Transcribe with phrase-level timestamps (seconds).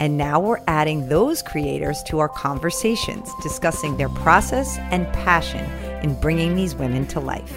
[0.00, 5.64] And now we're adding those creators to our conversations, discussing their process and passion
[6.02, 7.56] in bringing these women to life.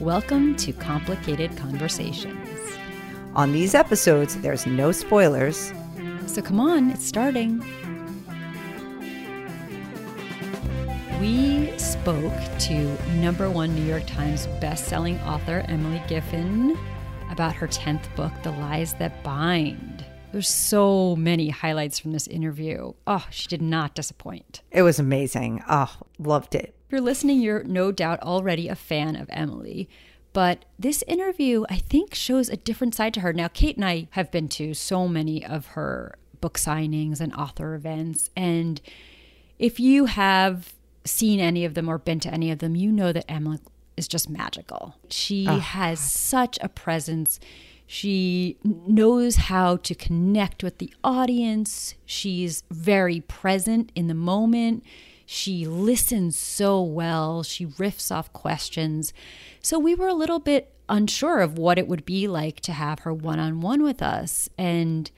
[0.00, 2.48] Welcome to Complicated Conversations.
[3.36, 5.72] On these episodes, there's no spoilers.
[6.26, 7.64] So come on, it's starting.
[11.20, 16.76] We spoke to number one New York Times bestselling author Emily Giffin
[17.30, 19.91] about her 10th book, The Lies That Bind.
[20.32, 22.92] There's so many highlights from this interview.
[23.06, 24.62] Oh, she did not disappoint.
[24.70, 25.62] It was amazing.
[25.68, 26.74] Oh, loved it.
[26.86, 29.88] If you're listening, you're no doubt already a fan of Emily.
[30.32, 33.32] But this interview, I think, shows a different side to her.
[33.32, 37.74] Now, Kate and I have been to so many of her book signings and author
[37.74, 38.30] events.
[38.36, 38.80] And
[39.58, 40.72] if you have
[41.04, 43.58] seen any of them or been to any of them, you know that Emily
[43.96, 44.96] is just magical.
[45.10, 46.08] She oh, has God.
[46.08, 47.38] such a presence.
[47.92, 51.94] She knows how to connect with the audience.
[52.06, 54.82] She's very present in the moment.
[55.26, 57.42] She listens so well.
[57.42, 59.12] She riffs off questions.
[59.60, 63.00] So we were a little bit unsure of what it would be like to have
[63.00, 64.48] her one on one with us.
[64.56, 65.10] And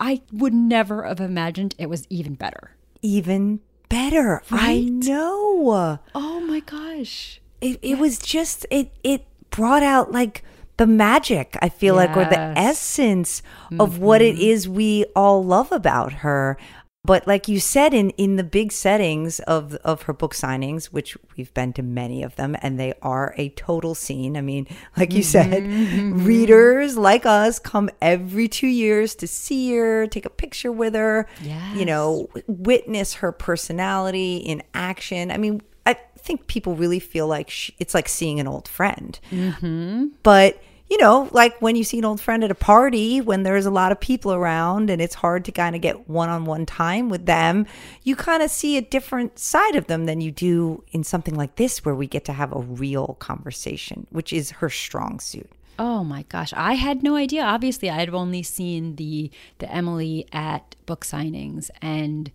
[0.00, 2.76] I would never have imagined it was even better.
[3.02, 4.42] Even better.
[4.50, 4.62] Right?
[4.68, 5.98] I know.
[6.14, 7.42] Oh my gosh.
[7.60, 10.42] It, it was just, it, it brought out like,
[10.76, 12.08] the magic, I feel yes.
[12.08, 13.80] like, or the essence mm-hmm.
[13.80, 14.74] of what it mm-hmm.
[14.74, 16.58] we all love about her.
[17.06, 21.16] But like you said, in in the big settings of of her book signings, which
[21.36, 24.36] we've been to many of them, and they are a total scene.
[24.36, 24.66] I mean,
[24.96, 26.24] like you said, mm-hmm.
[26.24, 31.28] readers like us come every two years to see her, take a picture with her,
[31.40, 31.76] yes.
[31.76, 35.30] you know, witness her personality in action.
[35.30, 35.62] I mean,
[36.26, 39.18] think people really feel like she, it's like seeing an old friend.
[39.30, 40.06] Mm-hmm.
[40.22, 43.66] But you know, like when you see an old friend at a party when there's
[43.66, 46.64] a lot of people around and it's hard to kind of get one on one
[46.64, 47.66] time with them,
[48.04, 51.56] you kind of see a different side of them than you do in something like
[51.56, 55.50] this where we get to have a real conversation, which is her strong suit.
[55.78, 57.42] Oh my gosh, I had no idea.
[57.42, 62.30] Obviously, I had only seen the the Emily at book signings and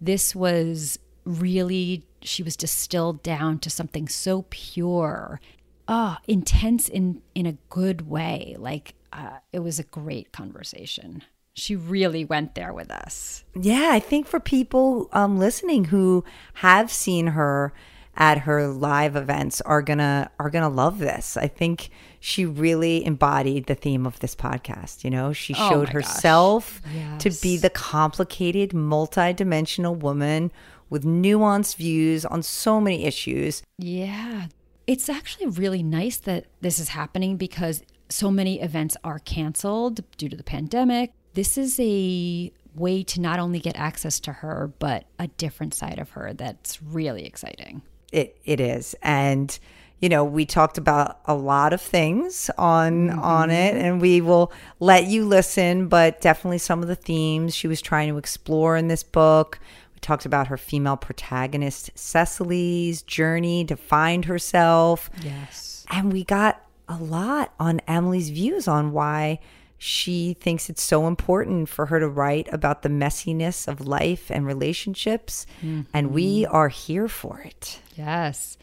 [0.00, 5.40] this was really she was distilled down to something so pure
[5.86, 8.56] oh intense in in a good way.
[8.58, 11.22] Like uh, it was a great conversation.
[11.52, 13.44] She really went there with us.
[13.54, 16.24] Yeah i think for people um, listening who
[16.54, 17.72] have seen her
[18.16, 21.36] at her live events are gonna are gonna love this.
[21.36, 25.32] I think she really embodied the theme of this podcast you know?
[25.32, 27.22] She oh showed herself yes.
[27.22, 30.52] to be the complicated multi-dimensional woman
[30.94, 33.64] with nuanced views on so many issues.
[33.78, 34.46] Yeah.
[34.86, 40.28] It's actually really nice that this is happening because so many events are canceled due
[40.28, 41.10] to the pandemic.
[41.32, 45.98] This is a way to not only get access to her, but a different side
[45.98, 47.82] of her that's really exciting.
[48.12, 48.94] It it is.
[49.02, 49.58] And
[49.98, 53.18] you know, we talked about a lot of things on mm-hmm.
[53.18, 57.66] on it and we will let you listen, but definitely some of the themes she
[57.66, 59.58] was trying to explore in this book
[60.04, 65.10] talked about her female protagonist, Cecily's journey to find herself.
[65.22, 65.86] Yes.
[65.90, 69.40] And we got a lot on Emily's views on why
[69.78, 74.46] she thinks it's so important for her to write about the messiness of life and
[74.46, 75.46] relationships.
[75.58, 75.82] Mm-hmm.
[75.92, 76.54] And we mm-hmm.
[76.54, 77.80] are here for it.
[77.96, 78.56] Yes.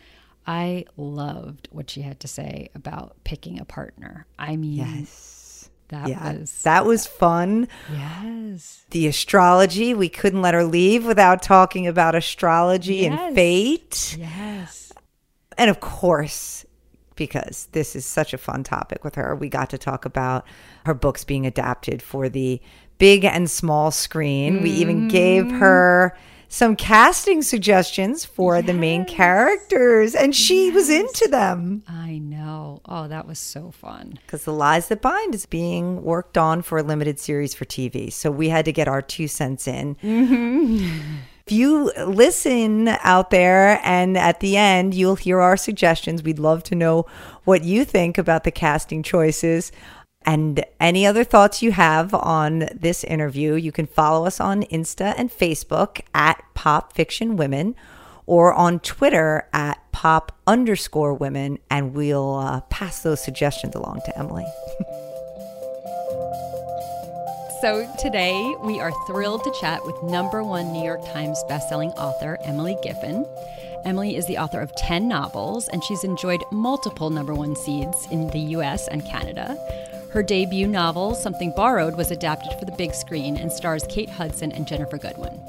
[0.48, 4.26] I loved what she had to say about picking a partner.
[4.40, 5.41] I mean, yes
[5.92, 7.68] that yeah, was that was fun.
[7.92, 8.86] Yes.
[8.90, 13.20] The astrology, we couldn't let her leave without talking about astrology yes.
[13.20, 14.18] and fate.
[14.18, 14.94] Yes.
[15.58, 16.66] And of course,
[17.16, 20.46] because this is such a fun topic with her, we got to talk about
[20.86, 22.62] her books being adapted for the
[22.98, 24.56] big and small screen.
[24.56, 24.64] Mm-hmm.
[24.64, 25.60] We even gave mm-hmm.
[25.60, 26.18] her
[26.52, 28.66] some casting suggestions for yes.
[28.66, 30.76] the main characters, and she yes.
[30.76, 31.82] was into them.
[31.88, 32.82] I know.
[32.84, 34.20] Oh, that was so fun.
[34.26, 38.12] Because The Lies That Bind is being worked on for a limited series for TV.
[38.12, 39.96] So we had to get our two cents in.
[39.96, 41.20] Mm-hmm.
[41.48, 46.22] If you listen out there and at the end, you'll hear our suggestions.
[46.22, 47.06] We'd love to know
[47.46, 49.72] what you think about the casting choices.
[50.26, 55.14] And any other thoughts you have on this interview, you can follow us on Insta
[55.18, 57.76] and Facebook at Pop Fiction Women,
[58.28, 64.18] or on Twitter at pop underscore women, and we'll uh, pass those suggestions along to
[64.18, 64.46] Emily.
[67.62, 72.40] So today we are thrilled to chat with number one New York Times bestselling author
[72.44, 73.24] Emily Giffin.
[73.86, 78.32] Emily is the author of 10 novels, and she's enjoyed multiple number one seeds in
[78.32, 79.60] the US and Canada.
[80.12, 84.52] Her debut novel, Something Borrowed, was adapted for the big screen and stars Kate Hudson
[84.52, 85.40] and Ginnifer Goodwin.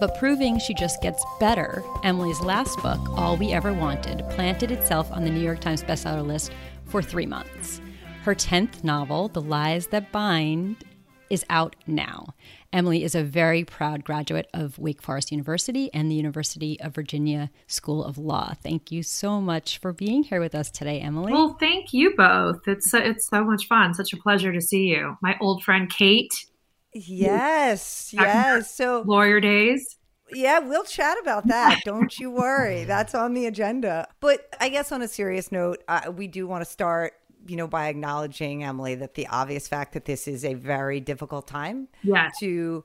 [0.00, 5.08] But proving she just gets better, Emily's last book, All We Ever Wanted, planted itself
[5.12, 6.50] on the New York Times bestseller list
[6.86, 7.80] for three months.
[8.24, 10.82] Her 10th novel, The Lies That Bind,
[11.30, 12.34] is out now.
[12.72, 17.50] Emily is a very proud graduate of Wake Forest University and the University of Virginia
[17.66, 18.54] School of Law.
[18.62, 21.32] Thank you so much for being here with us today, Emily.
[21.32, 22.66] Well, thank you both.
[22.66, 23.92] It's so, it's so much fun.
[23.92, 25.16] Such a pleasure to see you.
[25.20, 26.32] My old friend Kate.
[26.94, 28.74] Yes, yes.
[28.74, 29.98] So lawyer days.
[30.34, 31.80] Yeah, we'll chat about that.
[31.84, 32.84] Don't you worry.
[32.84, 34.08] That's on the agenda.
[34.20, 37.12] But I guess on a serious note, uh, we do want to start
[37.46, 41.46] you know, by acknowledging Emily that the obvious fact that this is a very difficult
[41.46, 42.32] time yes.
[42.40, 42.84] to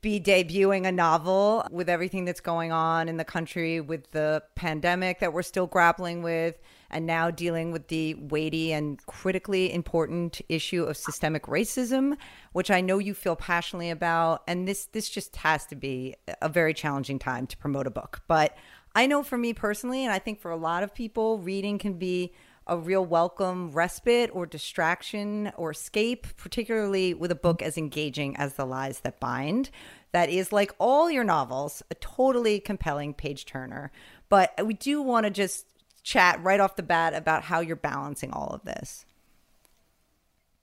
[0.00, 5.20] be debuting a novel with everything that's going on in the country with the pandemic
[5.20, 6.56] that we're still grappling with
[6.90, 12.16] and now dealing with the weighty and critically important issue of systemic racism
[12.52, 16.48] which I know you feel passionately about and this this just has to be a
[16.48, 18.56] very challenging time to promote a book but
[18.94, 21.94] I know for me personally and I think for a lot of people reading can
[21.94, 22.32] be
[22.66, 28.54] a real welcome respite or distraction or escape, particularly with a book as engaging as
[28.54, 29.70] The Lies That Bind.
[30.12, 33.90] That is like all your novels, a totally compelling page turner.
[34.28, 35.66] But we do want to just
[36.02, 39.04] chat right off the bat about how you're balancing all of this.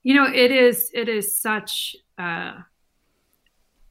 [0.02, 2.54] You know, it is it is such uh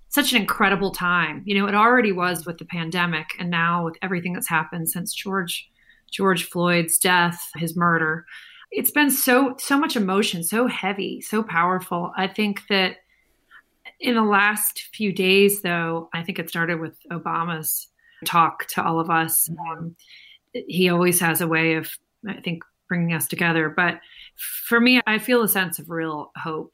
[0.10, 1.42] such an incredible time.
[1.46, 5.14] You know, it already was with the pandemic and now with everything that's happened since
[5.14, 5.71] George
[6.12, 8.26] George Floyd's death, his murder.
[8.72, 12.12] It's been so so much emotion, so heavy, so powerful.
[12.16, 12.98] I think that
[14.00, 17.88] in the last few days, though, I think it started with Obama's
[18.26, 19.50] talk to all of us.
[19.50, 19.96] Um,
[20.54, 21.90] he always has a way of,
[22.28, 23.70] I think, bringing us together.
[23.70, 24.00] But
[24.36, 26.74] for me, I feel a sense of real hope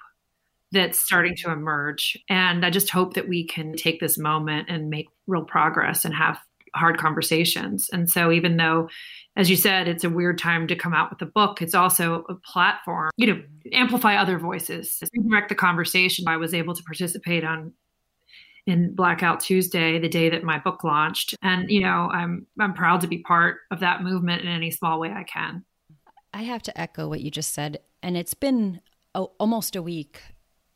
[0.72, 2.18] that's starting to emerge.
[2.30, 6.14] And I just hope that we can take this moment and make real progress and
[6.14, 6.40] have
[6.78, 7.90] hard conversations.
[7.92, 8.90] And so, even though,
[9.36, 12.24] as you said, it's a weird time to come out with a book, it's also
[12.30, 13.42] a platform, you know,
[13.74, 16.28] amplify other voices, redirect the conversation.
[16.28, 17.74] I was able to participate on
[18.68, 23.02] in Blackout Tuesday, the day that my book launched, and you know, I'm I'm proud
[23.02, 25.64] to be part of that movement in any small way I can.
[26.34, 28.82] I have to echo what you just said, and it's been
[29.16, 30.22] a, almost a week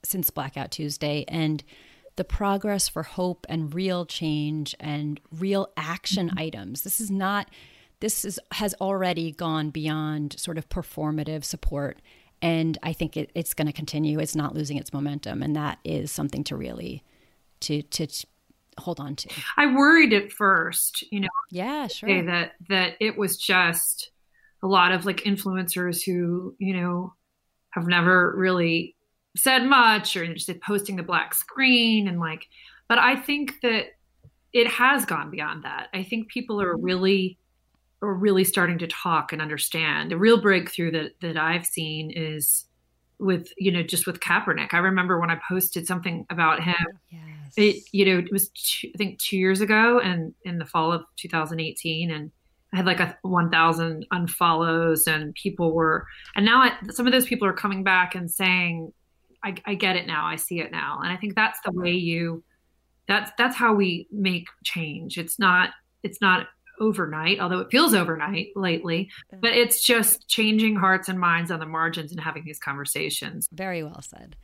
[0.03, 1.63] since Blackout Tuesday, and
[2.21, 6.37] the progress for hope and real change and real action mm-hmm.
[6.37, 6.83] items.
[6.83, 7.49] This is not
[7.99, 11.99] this is has already gone beyond sort of performative support
[12.39, 14.19] and I think it, it's going to continue.
[14.19, 17.03] It's not losing its momentum, and that is something to really
[17.61, 18.07] to to
[18.77, 19.29] hold on to.
[19.57, 21.27] I worried at first, you know.
[21.49, 22.23] Yeah, sure.
[22.23, 24.11] That that it was just
[24.61, 27.15] a lot of like influencers who you know
[27.71, 28.95] have never really
[29.35, 32.47] said much or just posting the black screen and like
[32.87, 33.85] but i think that
[34.53, 35.87] it has gone beyond that.
[35.93, 36.85] I think people are mm-hmm.
[36.85, 37.37] really
[38.03, 40.09] are really starting to talk and understand.
[40.09, 42.65] The real breakthrough that that i've seen is
[43.19, 44.73] with you know just with kaepernick.
[44.73, 47.21] I remember when i posted something about him yes.
[47.55, 50.91] it you know it was two, i think two years ago and in the fall
[50.91, 52.31] of 2018 and
[52.73, 56.07] I had like a 1,000 unfollows, and people were,
[56.37, 58.93] and now I, some of those people are coming back and saying,
[59.43, 60.25] I, I get it now.
[60.25, 60.99] I see it now.
[61.03, 62.43] And I think that's the way you
[63.07, 65.17] that's that's how we make change.
[65.17, 65.71] It's not
[66.03, 66.47] it's not
[66.79, 71.65] overnight, although it feels overnight lately, but it's just changing hearts and minds on the
[71.65, 73.47] margins and having these conversations.
[73.51, 74.35] Very well said.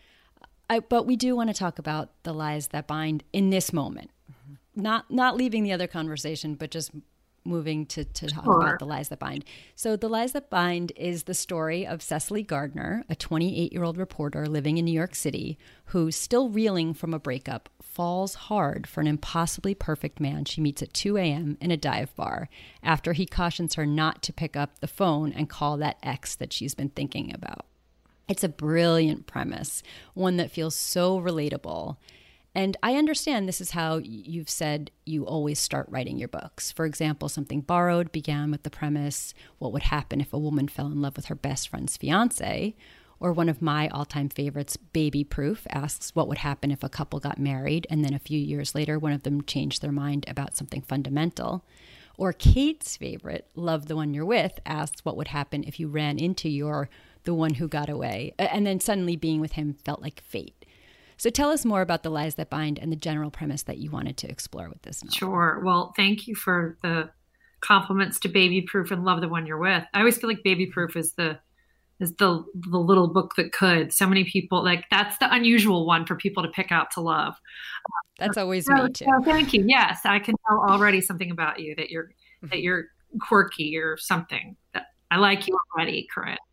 [0.69, 4.11] I, but we do want to talk about the lies that bind in this moment.
[4.31, 4.81] Mm-hmm.
[4.81, 6.91] Not not leaving the other conversation, but just
[7.47, 8.61] moving to, to talk sure.
[8.61, 9.45] about The Lies That Bind.
[9.75, 13.97] So, The Lies That Bind is the story of Cecily Gardner, a 28 year old
[13.97, 19.01] reporter living in New York City who, still reeling from a breakup, falls hard for
[19.01, 21.57] an impossibly perfect man she meets at 2 a.m.
[21.59, 22.47] in a dive bar
[22.83, 26.53] after he cautions her not to pick up the phone and call that ex that
[26.53, 27.65] she's been thinking about.
[28.27, 29.81] It's a brilliant premise,
[30.13, 31.97] one that feels so relatable
[32.57, 36.71] and I understand this is how you've said you always start writing your books.
[36.71, 40.87] For example, Something Borrowed began with the premise what would happen if a woman fell
[40.87, 42.75] in love with her best friend's fiance?
[43.19, 46.89] Or one of my all time favorites, Baby Proof, asks what would happen if a
[46.89, 50.25] couple got married and then a few years later one of them changed their mind
[50.27, 51.63] about something fundamental.
[52.17, 56.17] Or Kate's favorite, Love the One You're With, asks what would happen if you ran
[56.17, 56.89] into your
[57.23, 60.65] the one who got away, and then suddenly being with him felt like fate.
[61.17, 63.89] So tell us more about the lies that bind and the general premise that you
[63.89, 65.17] wanted to explore with this novel.
[65.17, 65.61] Sure.
[65.63, 67.09] Well, thank you for the
[67.61, 69.83] compliments to Baby Proof and Love the One You're With.
[69.93, 71.39] I always feel like Baby Proof is the
[71.99, 73.91] is the the little book that could.
[73.91, 77.35] So many people like that's the unusual one for people to pick out to love.
[78.19, 79.05] That's always so, me too.
[79.05, 79.63] So thank you.
[79.67, 82.11] Yes, I can tell already something about you that you're
[82.43, 82.85] that you're
[83.21, 84.55] quirky or something.
[84.73, 86.37] That I like you already, Carinn.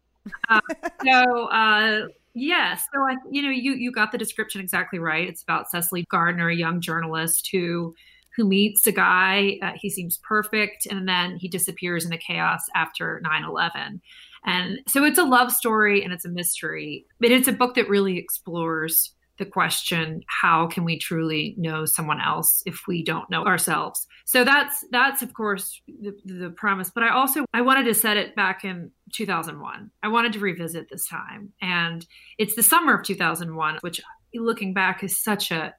[0.48, 0.58] Uh,
[1.04, 5.28] so uh, yes, so I, you know you you got the description exactly right.
[5.28, 7.94] It's about Cecily Gardner, a young journalist who
[8.36, 9.58] who meets a guy.
[9.62, 14.00] Uh, he seems perfect, and then he disappears in the chaos after 9 11.
[14.46, 17.88] And so it's a love story and it's a mystery, but it's a book that
[17.88, 23.44] really explores the question how can we truly know someone else if we don't know
[23.44, 24.06] ourselves?
[24.26, 28.16] So that's that's of course the, the premise but i also i wanted to set
[28.16, 32.06] it back in 2001 i wanted to revisit this time and
[32.38, 34.00] it's the summer of 2001 which
[34.34, 35.74] looking back is such a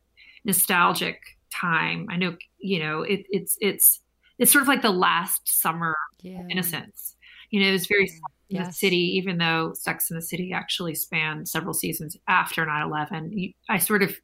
[0.46, 1.20] nostalgic
[1.52, 2.08] time.
[2.10, 4.00] I know you know it, it's it's
[4.38, 6.44] it's sort of like the last summer yeah.
[6.50, 7.16] innocence.
[7.52, 8.10] You know it was very
[8.50, 8.68] yes.
[8.68, 13.54] the city, even though Sex in the City actually spanned several seasons after 9 11.
[13.70, 14.16] I sort of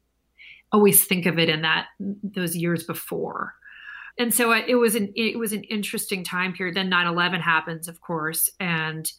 [0.72, 1.86] always think of it in that
[2.22, 3.54] those years before.
[4.18, 6.76] And so it was an it was an interesting time period.
[6.76, 9.10] Then 9/11 happens, of course, and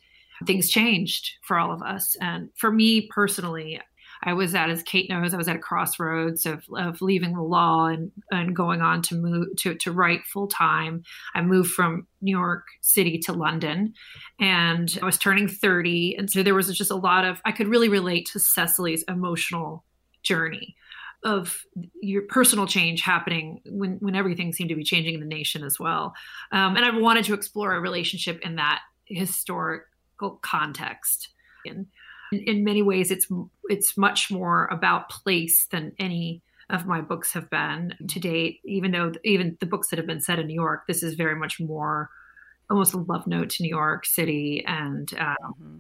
[0.46, 2.16] things changed for all of us.
[2.22, 3.80] And for me personally,
[4.26, 7.42] I was at, as Kate knows, I was at a crossroads of, of leaving the
[7.42, 11.04] law and, and going on to move to, to write full time.
[11.36, 13.94] I moved from New York City to London
[14.40, 16.16] and I was turning 30.
[16.18, 19.84] And so there was just a lot of, I could really relate to Cecily's emotional
[20.24, 20.76] journey
[21.24, 21.66] of
[22.02, 25.80] your personal change happening when, when everything seemed to be changing in the nation as
[25.80, 26.14] well.
[26.52, 31.30] Um, and I wanted to explore a relationship in that historical context.
[31.66, 31.88] And
[32.40, 33.28] in many ways it's
[33.66, 38.92] it's much more about place than any of my books have been to date even
[38.92, 41.60] though even the books that have been set in new york this is very much
[41.60, 42.10] more
[42.70, 45.78] almost a love note to new york city and um, mm-hmm.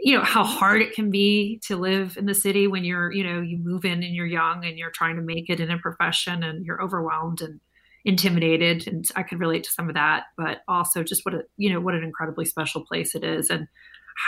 [0.00, 3.24] you know how hard it can be to live in the city when you're you
[3.24, 5.78] know you move in and you're young and you're trying to make it in a
[5.78, 7.60] profession and you're overwhelmed and
[8.04, 11.72] intimidated and i could relate to some of that but also just what a you
[11.72, 13.66] know what an incredibly special place it is and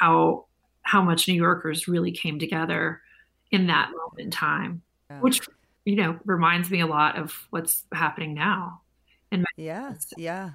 [0.00, 0.44] how
[0.88, 3.02] how much New Yorkers really came together
[3.50, 4.80] in that moment in time,
[5.10, 5.20] yeah.
[5.20, 5.46] which
[5.84, 8.80] you know reminds me a lot of what's happening now.
[9.30, 10.52] And yeah, yeah.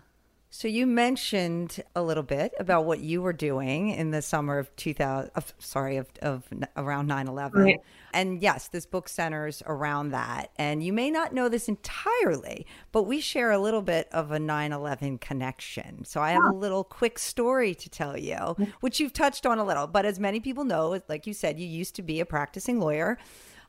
[0.55, 4.73] So you mentioned a little bit about what you were doing in the summer of
[4.75, 6.43] 2000 of, sorry of, of
[6.77, 7.53] around 9/11.
[7.53, 7.81] Right.
[8.13, 10.51] And yes, this book centers around that.
[10.59, 14.37] And you may not know this entirely, but we share a little bit of a
[14.37, 16.05] 9/11 connection.
[16.05, 18.65] So I have a little quick story to tell you, mm-hmm.
[18.81, 21.65] which you've touched on a little, but as many people know, like you said, you
[21.65, 23.17] used to be a practicing lawyer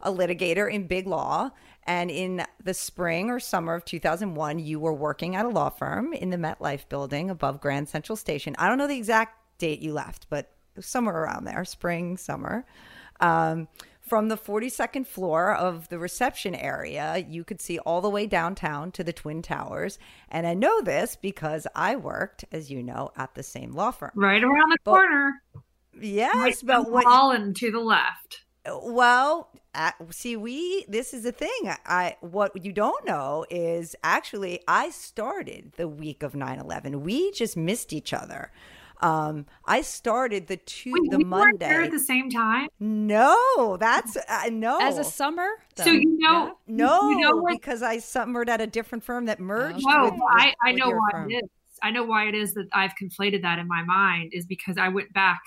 [0.05, 1.51] a litigator in big law.
[1.87, 6.13] And in the spring or summer of 2001, you were working at a law firm
[6.13, 8.55] in the MetLife building above Grand Central Station.
[8.59, 10.51] I don't know the exact date you left, but
[10.81, 12.65] somewhere around there, spring, summer.
[13.21, 13.69] Um,
[14.01, 18.93] from the 42nd floor of the reception area, you could see all the way downtown
[18.93, 19.99] to the Twin Towers.
[20.29, 24.11] And I know this because I worked, as you know, at the same law firm.
[24.15, 25.43] Right around the but, corner.
[25.99, 27.55] Yes, right but what.
[27.57, 28.45] To the left.
[28.67, 29.51] Well,
[30.11, 31.75] see, we this is the thing.
[31.87, 37.01] I what you don't know is actually I started the week of 9/11.
[37.01, 38.51] We just missed each other.
[39.01, 42.69] Um, I started the two Wait, the we Monday at the same time.
[42.81, 45.49] No, that's uh, no as a summer.
[45.77, 45.85] Though.
[45.85, 46.53] So you know, yeah.
[46.67, 49.85] no, you know because I summered at a different firm that merged.
[49.87, 51.31] Oh, with, I, I know why firm.
[51.31, 51.51] it is.
[51.83, 54.89] I know why it is that I've conflated that in my mind is because I
[54.89, 55.41] went back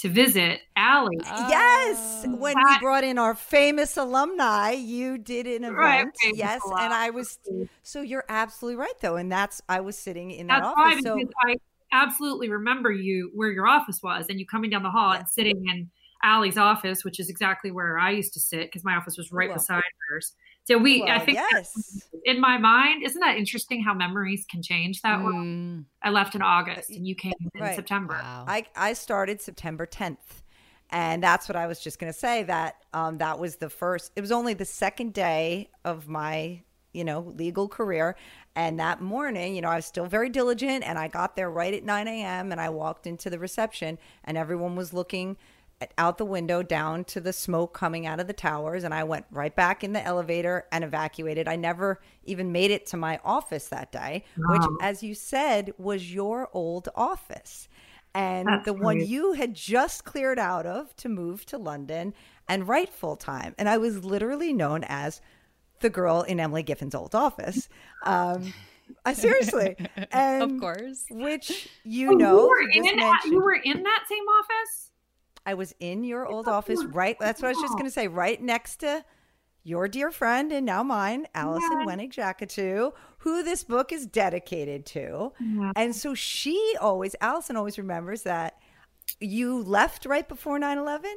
[0.00, 1.18] to visit Allie.
[1.24, 2.36] Yes, oh.
[2.36, 5.76] when that, we brought in our famous alumni, you did an event.
[5.76, 7.38] Right, yes, and I was.
[7.82, 11.02] So you're absolutely right, though, and that's I was sitting in that that's office.
[11.02, 11.56] so I
[11.92, 15.20] absolutely remember you where your office was, and you coming down the hall yes.
[15.20, 15.90] and sitting in
[16.22, 19.36] Allie's office, which is exactly where I used to sit because my office was oh,
[19.36, 20.34] right beside hers.
[20.70, 22.06] So we, well, I think, yes.
[22.24, 25.78] in my mind, isn't that interesting how memories can change that mm.
[25.78, 25.84] way?
[26.04, 27.74] I left in August and you came in.
[27.74, 28.14] September.
[28.14, 28.44] Wow.
[28.46, 30.16] I I started September 10th,
[30.90, 32.44] and that's what I was just going to say.
[32.44, 34.12] That um that was the first.
[34.14, 36.62] It was only the second day of my
[36.92, 38.14] you know legal career,
[38.54, 41.74] and that morning, you know, I was still very diligent, and I got there right
[41.74, 42.52] at 9 a.m.
[42.52, 45.36] and I walked into the reception, and everyone was looking
[45.96, 49.26] out the window down to the smoke coming out of the towers and I went
[49.30, 51.48] right back in the elevator and evacuated.
[51.48, 54.52] I never even made it to my office that day, wow.
[54.52, 57.68] which as you said was your old office.
[58.14, 62.12] And That's the one you had just cleared out of to move to London
[62.48, 63.54] and write full time.
[63.56, 65.20] And I was literally known as
[65.80, 67.68] the girl in Emily Giffin's old office.
[68.04, 68.52] Um,
[69.04, 69.76] I seriously,
[70.12, 72.84] and of course, which you oh, know, you were, in
[73.26, 74.89] you were in that same office.
[75.46, 77.16] I was in your old office, right?
[77.18, 79.04] That's what I was just going to say, right next to
[79.62, 81.86] your dear friend and now mine, Allison yeah.
[81.86, 85.32] Wenig Jackatu, who this book is dedicated to.
[85.38, 85.72] Yeah.
[85.76, 88.58] And so she always, Allison always remembers that
[89.20, 91.10] you left right before 9 11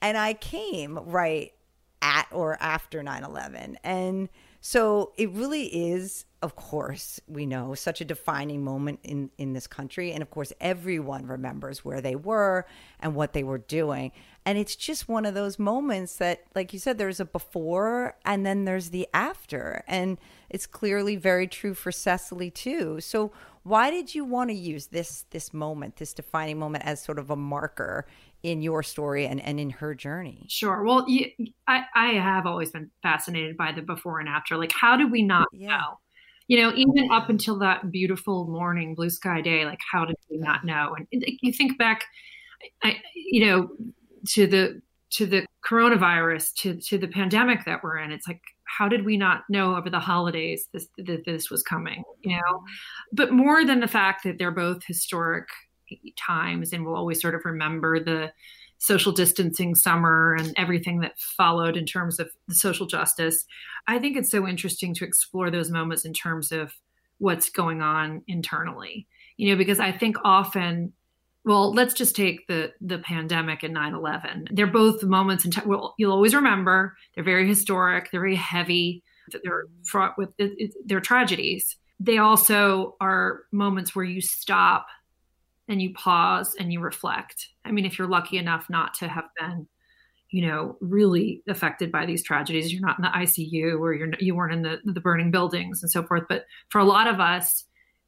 [0.00, 1.52] and I came right
[2.00, 3.78] at or after 9 11.
[3.82, 4.28] And
[4.68, 9.66] so it really is of course, we know such a defining moment in, in this
[9.66, 10.12] country.
[10.12, 12.64] And of course, everyone remembers where they were
[13.00, 14.12] and what they were doing.
[14.44, 18.46] And it's just one of those moments that, like you said, there's a before and
[18.46, 19.82] then there's the after.
[19.88, 20.16] And
[20.48, 23.00] it's clearly very true for Cecily too.
[23.00, 23.32] So
[23.64, 27.30] why did you want to use this this moment, this defining moment as sort of
[27.30, 28.06] a marker
[28.42, 30.46] in your story and, and in her journey?
[30.48, 30.82] Sure.
[30.84, 31.26] Well, you,
[31.66, 34.56] I, I have always been fascinated by the before and after.
[34.56, 35.68] Like, how did we not yeah.
[35.68, 35.98] know?
[36.48, 40.38] you know, even up until that beautiful morning, blue sky day, like how did we
[40.38, 40.96] not know?
[40.96, 42.06] And you think back,
[42.82, 43.68] I, you know,
[44.30, 44.80] to the
[45.10, 48.10] to the coronavirus, to to the pandemic that we're in.
[48.12, 52.02] It's like, how did we not know over the holidays this, that this was coming?
[52.22, 53.12] You know, mm-hmm.
[53.12, 55.48] but more than the fact that they're both historic
[56.16, 58.32] times, and we'll always sort of remember the
[58.78, 63.44] social distancing summer and everything that followed in terms of social justice.
[63.86, 66.72] I think it's so interesting to explore those moments in terms of
[67.18, 69.06] what's going on internally.
[69.36, 70.92] You know, because I think often
[71.44, 74.48] well, let's just take the the pandemic and 9/11.
[74.54, 75.66] They're both moments in time.
[75.66, 76.96] Well, you'll always remember.
[77.14, 78.10] They're very historic.
[78.10, 79.02] They're very heavy.
[79.44, 81.76] They're fraught with it, it, they're tragedies.
[82.00, 84.86] They also are moments where you stop
[85.68, 87.48] and you pause and you reflect.
[87.64, 89.68] I mean, if you're lucky enough not to have been,
[90.30, 94.34] you know, really affected by these tragedies, you're not in the ICU or you're you
[94.34, 96.24] weren't in the the burning buildings and so forth.
[96.28, 97.64] But for a lot of us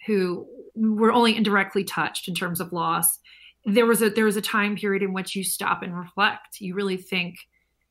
[0.06, 3.18] who were only indirectly touched in terms of loss,
[3.64, 6.60] there was a there was a time period in which you stop and reflect.
[6.60, 7.36] You really think,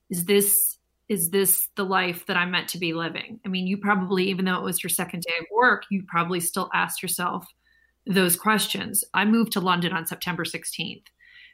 [0.10, 0.78] is this
[1.10, 3.40] is this the life that I'm meant to be living?
[3.44, 6.40] I mean, you probably, even though it was your second day of work, you probably
[6.40, 7.48] still asked yourself,
[8.10, 9.06] those questions.
[9.14, 11.06] I moved to London on September 16th.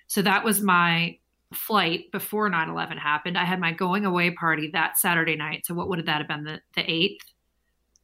[0.07, 1.17] So that was my
[1.53, 3.37] flight before 9 11 happened.
[3.37, 5.65] I had my going away party that Saturday night.
[5.65, 6.45] So what would that have been?
[6.45, 7.17] The, the 8th?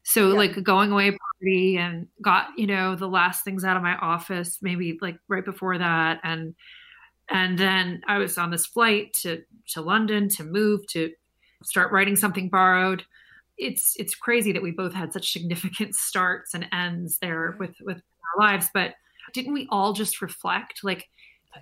[0.04, 0.38] So yeah.
[0.38, 3.96] like a going away party and got, you know, the last things out of my
[3.96, 6.20] office, maybe like right before that.
[6.24, 6.54] And
[7.30, 11.12] and then I was on this flight to to London to move to
[11.64, 13.06] start writing something borrowed.
[13.58, 18.02] It's it's crazy that we both had such significant starts and ends there with with
[18.36, 18.96] our lives, but
[19.34, 21.08] didn't we all just reflect like,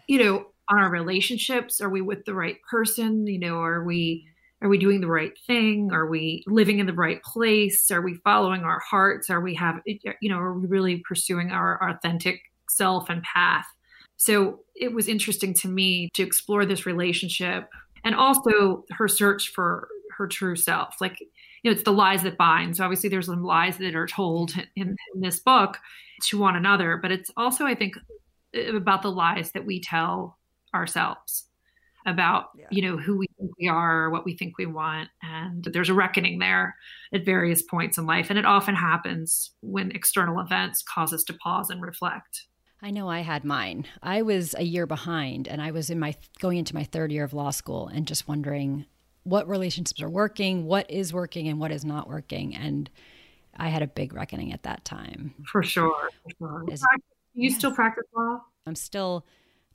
[0.07, 1.81] you know, on our relationships?
[1.81, 3.27] Are we with the right person?
[3.27, 4.27] You know, are we
[4.61, 5.89] are we doing the right thing?
[5.93, 7.89] Are we living in the right place?
[7.91, 9.29] Are we following our hearts?
[9.29, 13.65] Are we have you know, are we really pursuing our, our authentic self and path?
[14.17, 17.69] So it was interesting to me to explore this relationship
[18.03, 20.95] and also her search for her true self.
[20.99, 21.23] Like,
[21.63, 22.77] you know, it's the lies that bind.
[22.77, 25.77] So obviously there's some lies that are told in, in this book
[26.27, 27.95] to one another, but it's also, I think,
[28.73, 30.37] about the lies that we tell
[30.73, 31.45] ourselves
[32.05, 32.65] about yeah.
[32.71, 35.93] you know who we think we are what we think we want and there's a
[35.93, 36.75] reckoning there
[37.13, 41.33] at various points in life and it often happens when external events cause us to
[41.33, 42.45] pause and reflect
[42.81, 43.87] I know I had mine.
[44.01, 47.25] I was a year behind and I was in my going into my third year
[47.25, 48.85] of law school and just wondering
[49.29, 52.89] what relationships are working, what is working and what is not working and
[53.59, 55.33] I had a big reckoning at that time.
[55.45, 56.09] For sure.
[56.23, 56.65] For sure.
[56.71, 56.81] Is,
[57.33, 57.57] you yes.
[57.57, 58.41] still practice law?
[58.65, 59.25] I'm still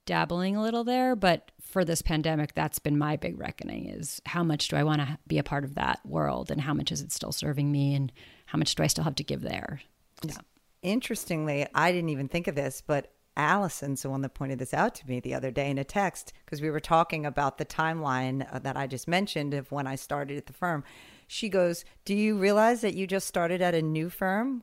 [0.07, 4.43] dabbling a little there, but for this pandemic, that's been my big reckoning is how
[4.43, 7.03] much do I want to be a part of that world and how much is
[7.03, 8.13] it still serving me and
[8.47, 9.81] how much do I still have to give there?
[10.23, 10.37] Yeah.
[10.83, 14.95] Interestingly, I didn't even think of this, but Allison's the one that pointed this out
[14.97, 18.47] to me the other day in a text because we were talking about the timeline
[18.53, 20.85] uh, that I just mentioned of when I started at the firm.
[21.27, 24.63] She goes, Do you realize that you just started at a new firm?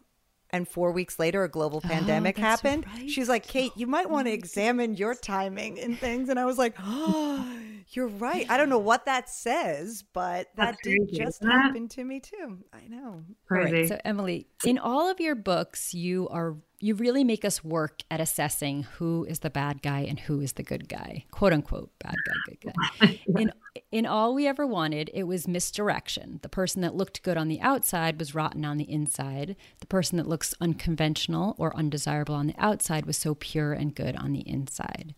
[0.54, 2.86] And four weeks later, a global oh, pandemic oh, happened.
[2.86, 3.10] Right.
[3.10, 6.28] She's like, Kate, you might want to examine your timing and things.
[6.28, 7.46] And I was like, Oh,
[7.90, 8.46] you're right.
[8.50, 12.60] I don't know what that says, but that did just happen to me too.
[12.74, 13.24] I know.
[13.48, 13.74] Crazy.
[13.74, 18.02] Right, so, Emily, in all of your books, you are you really make us work
[18.10, 21.92] at assessing who is the bad guy and who is the good guy, quote unquote,
[22.00, 23.20] bad guy, good guy.
[23.40, 23.52] In,
[23.92, 26.40] in All We Ever Wanted, it was misdirection.
[26.42, 29.56] The person that looked good on the outside was rotten on the inside.
[29.80, 34.16] The person that looks unconventional or undesirable on the outside was so pure and good
[34.16, 35.16] on the inside.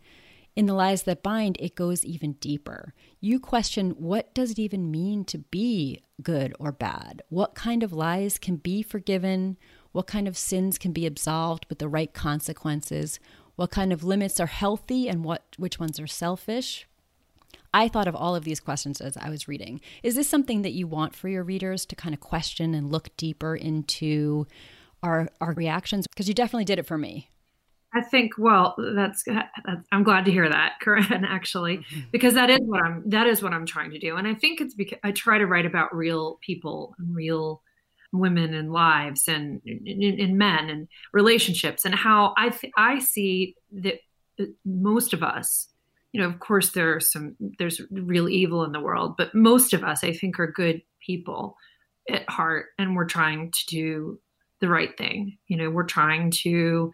[0.56, 2.94] In The Lies That Bind, it goes even deeper.
[3.20, 7.24] You question what does it even mean to be good or bad?
[7.30, 9.58] What kind of lies can be forgiven?
[9.94, 13.20] What kind of sins can be absolved with the right consequences?
[13.56, 16.88] What kind of limits are healthy and what which ones are selfish?
[17.74, 19.82] I thought of all of these questions as I was reading.
[20.04, 23.16] Is this something that you want for your readers to kind of question and look
[23.18, 24.48] deeper into
[25.02, 26.08] our our reactions?
[26.08, 27.30] Because you definitely did it for me.
[27.96, 32.00] I think, well, that's, that's, I'm glad to hear that, Carinn, actually, mm-hmm.
[32.12, 34.60] because that is what I'm that is what I'm trying to do, and I think
[34.60, 37.62] it's because I try to write about real people and real
[38.14, 44.00] women and lives and in men and relationships and how I th- I see that
[44.66, 45.68] most of us,
[46.14, 49.74] you know, of course there are some there's real evil in the world, but most
[49.74, 51.58] of us I think are good people
[52.10, 54.20] at heart, and we're trying to do
[54.62, 55.38] the right thing.
[55.48, 56.94] You know, we're trying to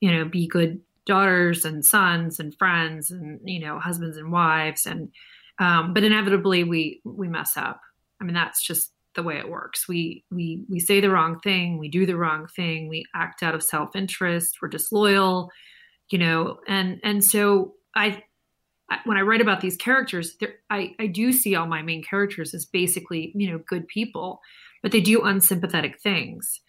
[0.00, 4.86] you know, be good daughters and sons and friends and, you know, husbands and wives.
[4.86, 5.10] And,
[5.58, 7.80] um, but inevitably we, we mess up.
[8.20, 9.88] I mean, that's just the way it works.
[9.88, 11.78] We, we, we say the wrong thing.
[11.78, 12.88] We do the wrong thing.
[12.88, 14.58] We act out of self-interest.
[14.62, 15.50] We're disloyal,
[16.10, 18.22] you know, and, and so I,
[19.04, 20.36] when I write about these characters,
[20.70, 24.40] I, I do see all my main characters as basically, you know, good people,
[24.82, 26.60] but they do unsympathetic things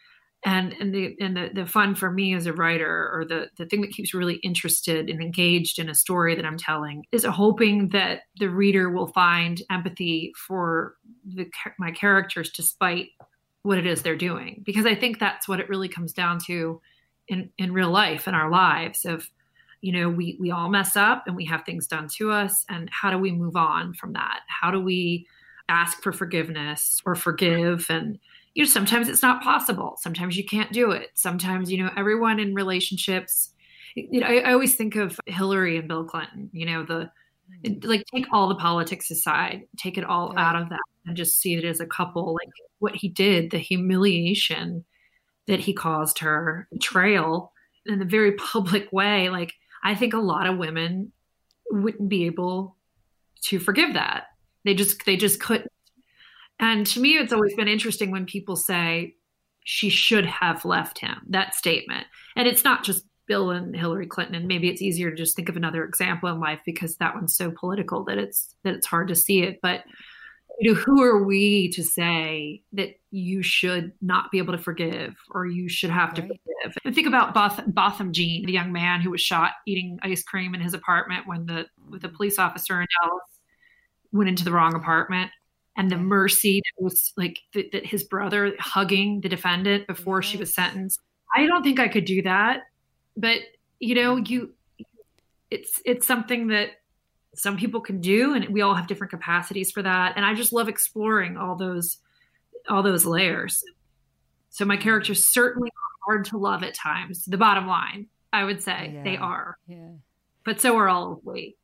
[0.46, 3.66] and and the and the, the fun for me as a writer or the the
[3.66, 7.90] thing that keeps really interested and engaged in a story that i'm telling is hoping
[7.90, 10.96] that the reader will find empathy for
[11.26, 13.10] the my characters despite
[13.64, 14.62] what it is they're doing.
[14.66, 16.82] Because i think that's what it really comes down to
[17.28, 19.30] in in real life in our lives of
[19.82, 22.90] you know we we all mess up and we have things done to us and
[22.92, 24.42] how do we move on from that?
[24.48, 25.28] How do we
[25.70, 28.18] ask for forgiveness or forgive and
[28.58, 29.98] you know sometimes it's not possible.
[30.02, 31.12] Sometimes you can't do it.
[31.14, 33.54] Sometimes you know everyone in relationships
[33.96, 37.10] you know I, I always think of hillary and bill clinton you know the
[37.66, 37.84] mm.
[37.84, 40.48] like take all the politics aside take it all yeah.
[40.48, 43.58] out of that and just see it as a couple like what he did the
[43.58, 44.86] humiliation
[45.48, 47.52] that he caused her betrayal
[47.88, 51.12] in a very public way like i think a lot of women
[51.72, 52.78] wouldn't be able
[53.42, 54.26] to forgive that.
[54.66, 55.72] They just they just couldn't
[56.60, 59.16] and to me, it's always been interesting when people say
[59.64, 62.08] she should have left him, that statement.
[62.36, 64.36] And it's not just Bill and Hillary Clinton.
[64.36, 67.36] And maybe it's easier to just think of another example in life because that one's
[67.36, 69.60] so political that it's that it's hard to see it.
[69.62, 69.84] But
[70.60, 75.16] you know, who are we to say that you should not be able to forgive
[75.30, 76.32] or you should have to right.
[76.32, 76.78] forgive?
[76.84, 80.56] And think about Both- Botham Jean, the young man who was shot eating ice cream
[80.56, 83.22] in his apartment when the with a police officer in Dallas
[84.12, 85.30] went into the wrong apartment
[85.78, 90.38] and the mercy that was like th- that his brother hugging the defendant before she
[90.38, 91.00] was sentenced.
[91.36, 92.64] I don't think I could do that,
[93.16, 93.40] but
[93.80, 94.34] you know, mm-hmm.
[94.34, 94.54] you
[95.50, 96.72] it's it's something that
[97.36, 100.52] some people can do and we all have different capacities for that and I just
[100.52, 102.00] love exploring all those
[102.68, 103.64] all those layers.
[104.50, 107.24] So my characters certainly are hard to love at times.
[107.26, 109.04] The bottom line, I would say yeah.
[109.04, 109.58] they are.
[109.68, 109.90] Yeah.
[110.44, 111.56] But so are all of we.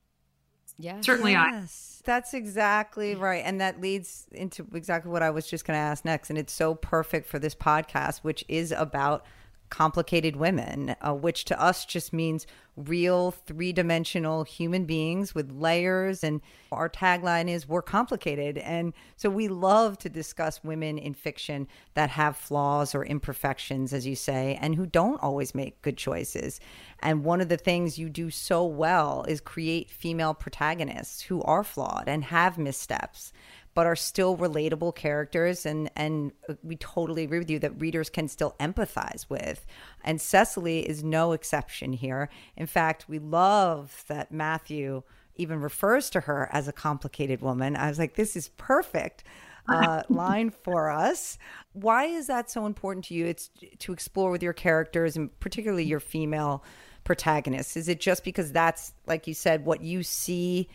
[0.78, 1.02] Yeah.
[1.02, 2.02] Certainly yes.
[2.02, 3.44] I that's exactly right.
[3.46, 6.30] And that leads into exactly what I was just going to ask next.
[6.30, 9.26] And it's so perfect for this podcast, which is about
[9.74, 12.46] complicated women, uh, which to us just means
[12.78, 16.24] real three dimensional human beings with layers.
[16.24, 18.60] And our tagline is we're complicated.
[18.60, 24.06] And so we love to discuss women in fiction that have flaws or imperfections, as
[24.06, 26.60] you say, and who don't always make good choices.
[27.00, 31.64] And one of the things you do so well is create female protagonists who are
[31.64, 33.34] flawed and have missteps
[33.74, 36.32] but are still relatable characters and and
[36.64, 39.66] we totally agree with you that readers can still empathize with.
[40.04, 42.30] And cecily is no exception here.
[42.56, 45.04] In fact we love that matthew
[45.36, 47.76] even refers to her as a complicated woman.
[47.76, 49.24] I was like this is perfect
[49.68, 51.38] uh, line for us.
[51.74, 53.26] Why is that so important to you?
[53.26, 56.64] It's to explore with your characters and particularly your female
[57.04, 57.76] protagonists.
[57.76, 60.70] Is it just because that's like you said what you see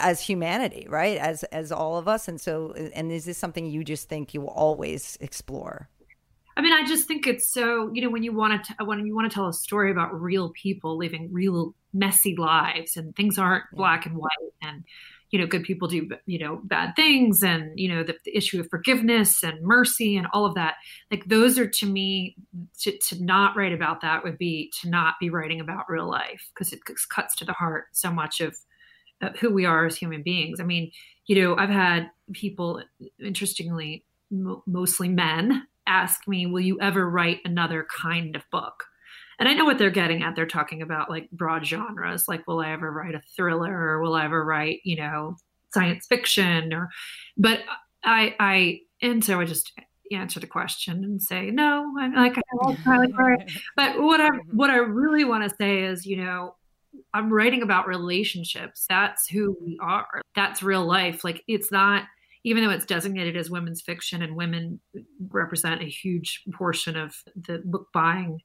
[0.00, 1.18] as humanity, right?
[1.18, 2.28] As as all of us.
[2.28, 5.88] And so and is this something you just think you will always explore?
[6.56, 9.14] I mean, I just think it's so, you know, when you want to when you
[9.14, 13.64] want to tell a story about real people living real messy lives and things aren't
[13.72, 13.76] yeah.
[13.76, 14.30] black and white
[14.62, 14.84] and
[15.34, 18.60] you know, good people do, you know, bad things and, you know, the, the, issue
[18.60, 20.74] of forgiveness and mercy and all of that.
[21.10, 22.36] Like those are to me,
[22.82, 26.48] to, to not write about that would be to not be writing about real life
[26.54, 28.54] because it cuts to the heart so much of, of
[29.22, 30.60] Uh, who we are as human beings.
[30.60, 30.90] I mean,
[31.26, 32.82] you know, I've had people,
[33.18, 38.84] interestingly, m- mostly men, ask me, will you ever write another kind of book?
[39.38, 40.36] and I know what they're getting at.
[40.36, 44.14] They're talking about like broad genres, like will I ever write a thriller or will
[44.14, 45.36] I ever write, you know,
[45.72, 46.88] science fiction or
[47.36, 47.60] but
[48.04, 49.72] I I and so I just
[50.12, 51.94] answer the question and say no.
[51.98, 52.38] I'm like
[52.86, 53.50] I like.
[53.76, 54.56] But what I mm-hmm.
[54.56, 56.54] what I really want to say is, you know,
[57.12, 58.86] I'm writing about relationships.
[58.88, 60.22] That's who we are.
[60.34, 61.24] That's real life.
[61.24, 62.04] Like it's not
[62.46, 64.78] even though it's designated as women's fiction and women
[65.30, 68.40] represent a huge portion of the book buying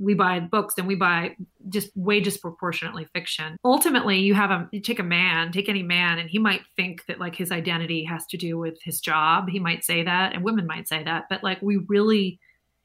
[0.00, 1.36] we buy books and we buy
[1.68, 3.56] just way disproportionately fiction.
[3.64, 7.04] Ultimately, you have a you take a man, take any man, and he might think
[7.06, 9.48] that like his identity has to do with his job.
[9.48, 12.40] He might say that, and women might say that, but like we really,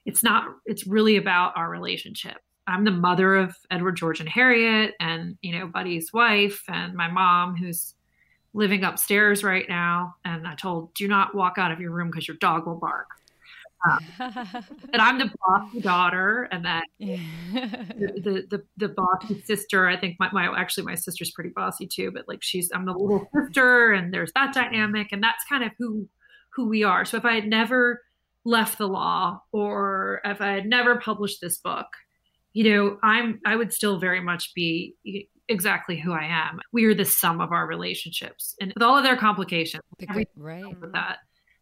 [0.06, 0.46] it's not.
[0.66, 2.38] It's really about our relationship.
[2.68, 7.10] I'm the mother of Edward, George, and Harriet, and you know Buddy's wife, and my
[7.10, 7.94] mom, who's
[8.54, 10.16] living upstairs right now.
[10.24, 13.08] And I told, do not walk out of your room because your dog will bark.
[13.88, 14.00] Um,
[14.94, 19.88] and I'm the bossy daughter, and then the, the, the the bossy sister.
[19.88, 22.94] I think my, my actually my sister's pretty bossy too, but like she's I'm the
[22.94, 26.08] little sister, and there's that dynamic, and that's kind of who
[26.50, 27.06] who we are.
[27.06, 28.02] So if I had never
[28.44, 31.88] left the law, or if I had never published this book,
[32.56, 34.96] you know, I'm I would still very much be
[35.50, 36.62] exactly who I am.
[36.72, 39.84] We are the sum of our relationships, and with all of their complications,
[40.38, 40.82] right?
[40.82, 41.18] With that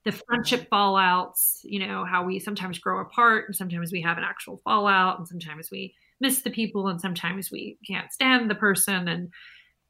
[0.06, 4.24] the friendship fallouts, you know, how we sometimes grow apart and sometimes we have an
[4.24, 9.08] actual fallout and sometimes we miss the people and sometimes we can't stand the person
[9.08, 9.30] and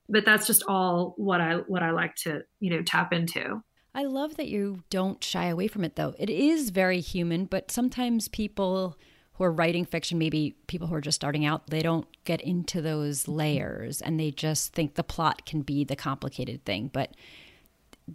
[0.10, 3.62] but that's just all what I what I like to, you know, tap into.
[3.96, 6.13] I love that you don't shy away from it though.
[6.18, 8.98] It is very human, but sometimes people
[9.36, 12.82] who are writing fiction, maybe people who are just starting out, they don't get into
[12.82, 16.89] those layers and they just think the plot can be the complicated thing.
[16.93, 17.15] But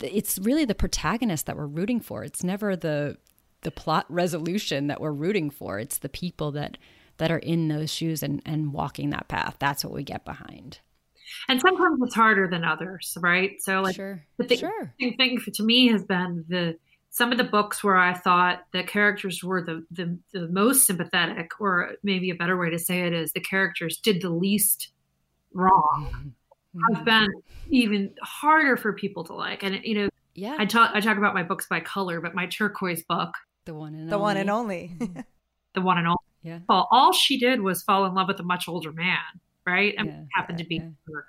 [0.01, 2.25] it's really the protagonist that we're rooting for.
[2.25, 3.17] It's never the
[3.63, 5.81] the plot resolution that we're rooting for.
[5.81, 6.79] It's the people that
[7.17, 9.57] that are in those shoes and and walking that path.
[9.59, 10.79] That's what we get behind.
[11.49, 13.61] And sometimes it's harder than others, right?
[13.61, 14.25] So like sure.
[14.39, 14.95] the sure.
[14.99, 16.79] thing to me has been the
[17.11, 21.51] some of the books where I thought the characters were the, the the most sympathetic,
[21.61, 24.91] or maybe a better way to say it is the characters did the least
[25.55, 26.35] wrong
[26.77, 26.95] mm-hmm.
[26.95, 27.29] have been
[27.71, 29.63] even harder for people to like.
[29.63, 32.47] And you know, yeah, I talk I talk about my books by color, but my
[32.47, 34.23] turquoise book, the one and the only.
[34.23, 34.93] one and only,
[35.75, 36.17] the one and only.
[36.43, 36.61] Yeah.
[36.69, 39.19] Well, all she did was fall in love with a much older man,
[39.67, 39.95] right?
[39.99, 40.89] And yeah, happened yeah, to be yeah.
[41.09, 41.27] her,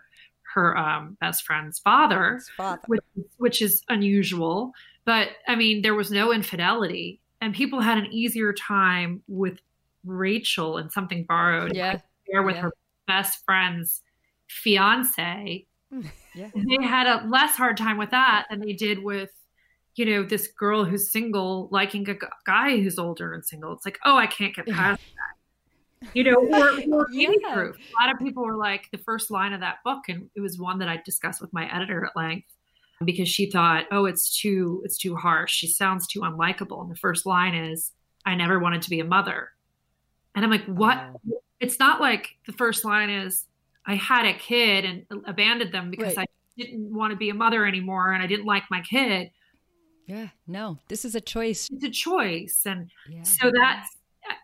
[0.54, 2.82] her um, best friend's father, father.
[2.88, 3.02] Which,
[3.38, 4.72] which is unusual.
[5.10, 9.60] But I mean, there was no infidelity, and people had an easier time with
[10.06, 11.76] Rachel and something borrowed.
[11.76, 12.72] Yeah, there with her
[13.08, 14.04] best friend's
[14.48, 15.66] fiance.
[15.92, 16.02] Hmm.
[16.36, 16.52] Yeah.
[16.54, 19.32] They had a less hard time with that than they did with,
[19.96, 23.74] you know, this girl who's single liking a guy who's older and single.
[23.74, 25.02] It's like, oh, I can't get past
[26.02, 26.08] that.
[26.14, 27.32] You know, or, or yeah.
[27.52, 27.78] proof.
[27.78, 30.60] A lot of people were like, the first line of that book, and it was
[30.60, 32.46] one that I discussed with my editor at length
[33.06, 35.54] because she thought, oh, it's too, it's too harsh.
[35.54, 36.82] She sounds too unlikable.
[36.82, 37.92] And the first line is,
[38.26, 39.50] I never wanted to be a mother.
[40.36, 41.16] And I'm like, what?
[41.60, 43.46] It's not like the first line is,
[43.86, 46.28] I had a kid and abandoned them because right.
[46.30, 49.32] I didn't want to be a mother anymore and I didn't like my kid.
[50.06, 51.70] Yeah, no, this is a choice.
[51.72, 52.64] It's a choice.
[52.66, 53.24] And yeah.
[53.24, 53.90] so that's,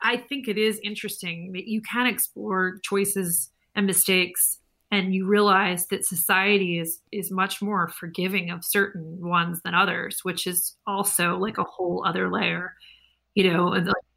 [0.01, 4.59] I think it is interesting that you can explore choices and mistakes
[4.95, 10.19] and you realize that society is is much more forgiving of certain ones than others
[10.23, 12.73] which is also like a whole other layer
[13.35, 13.73] you know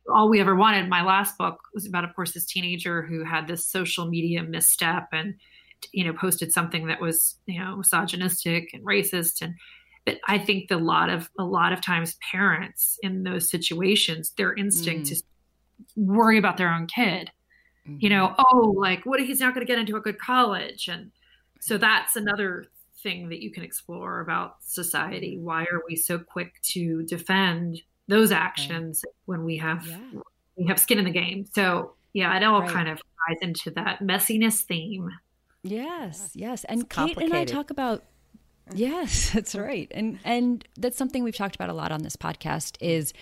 [0.08, 0.88] all we ever wanted.
[0.88, 5.08] My last book was about, of course, this teenager who had this social media misstep
[5.12, 5.34] and,
[5.92, 9.42] you know, posted something that was, you know, misogynistic and racist.
[9.42, 9.54] And,
[10.04, 14.54] but I think the lot of a lot of times parents in those situations, their
[14.54, 15.12] instinct mm.
[15.12, 15.22] is
[15.96, 17.30] worry about their own kid.
[17.88, 17.98] Mm-hmm.
[18.00, 20.88] You know, oh, like what if he's not going to get into a good college?
[20.88, 21.10] And
[21.60, 22.66] so that's another
[23.02, 25.38] thing that you can explore about society.
[25.38, 29.14] Why are we so quick to defend those actions right.
[29.26, 30.20] when we have yeah.
[30.56, 31.46] we have skin in the game.
[31.54, 32.70] So yeah, it all right.
[32.70, 35.10] kind of ties into that messiness theme.
[35.62, 36.64] Yes, yes.
[36.64, 38.02] And Kate and I talk about
[38.74, 39.90] Yes, that's right.
[39.94, 43.12] And and that's something we've talked about a lot on this podcast is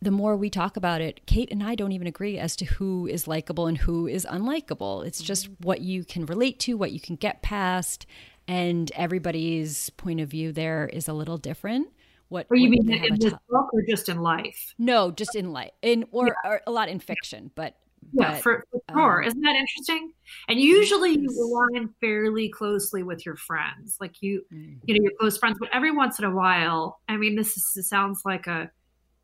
[0.00, 3.06] the more we talk about it, Kate and I don't even agree as to who
[3.06, 5.06] is likable and who is unlikable.
[5.06, 5.66] It's just mm-hmm.
[5.66, 8.06] what you can relate to, what you can get past,
[8.46, 11.88] and everybody's point of view there is a little different.
[12.28, 14.74] What, or you mean in this book or just in life?
[14.78, 16.50] No, just in life, in or, yeah.
[16.50, 17.76] or a lot in fiction, but
[18.12, 19.22] yeah, but, for, for sure.
[19.22, 20.12] Um, Isn't that interesting?
[20.48, 21.20] And usually yes.
[21.20, 24.74] you align fairly closely with your friends, like you, mm-hmm.
[24.84, 25.56] you know, your close friends.
[25.58, 28.70] But every once in a while, I mean, this, is, this sounds like a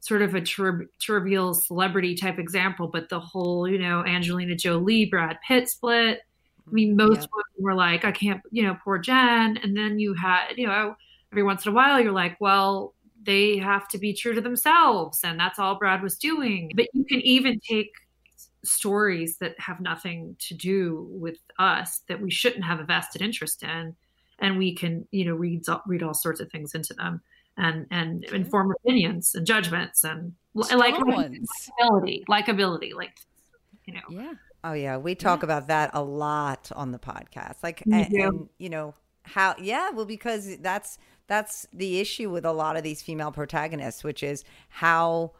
[0.04, 5.06] sort of a tri- trivial celebrity type example, but the whole, you know, Angelina Jolie,
[5.06, 6.20] Brad Pitt split.
[6.68, 7.08] I mean, mm-hmm.
[7.08, 7.30] most yep.
[7.32, 9.58] women were like, I can't, you know, poor Jen.
[9.62, 10.94] And then you had, you know,
[11.32, 15.20] every once in a while, you're like, well, they have to be true to themselves.
[15.24, 16.72] And that's all Brad was doing.
[16.74, 17.90] But you can even take
[18.62, 23.62] stories that have nothing to do with us that we shouldn't have a vested interest
[23.62, 23.96] in.
[24.38, 27.22] And we can, you know, read, read all sorts of things into them
[27.56, 28.36] and and okay.
[28.36, 33.16] inform opinions and judgments and Strong like likability, likability, like
[33.86, 34.00] you know.
[34.08, 34.32] Yeah.
[34.62, 35.44] Oh yeah, we talk yeah.
[35.44, 37.56] about that a lot on the podcast.
[37.62, 39.54] Like, and, and, you know how?
[39.60, 44.22] Yeah, well, because that's that's the issue with a lot of these female protagonists, which
[44.22, 45.32] is how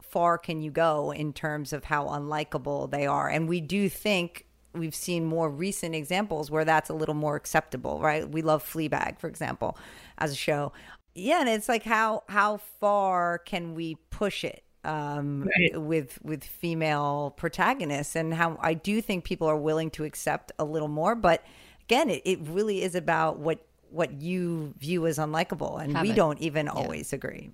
[0.00, 4.44] far can you go in terms of how unlikable they are, and we do think
[4.74, 8.28] we've seen more recent examples where that's a little more acceptable, right?
[8.28, 9.76] We love Fleabag, for example,
[10.18, 10.72] as a show
[11.18, 15.80] yeah and it's like how how far can we push it um, right.
[15.80, 18.16] with with female protagonists?
[18.16, 21.44] And how I do think people are willing to accept a little more but
[21.84, 26.10] again it, it really is about what what you view as unlikable and have we
[26.10, 26.16] it.
[26.16, 26.72] don't even yeah.
[26.72, 27.50] always agree.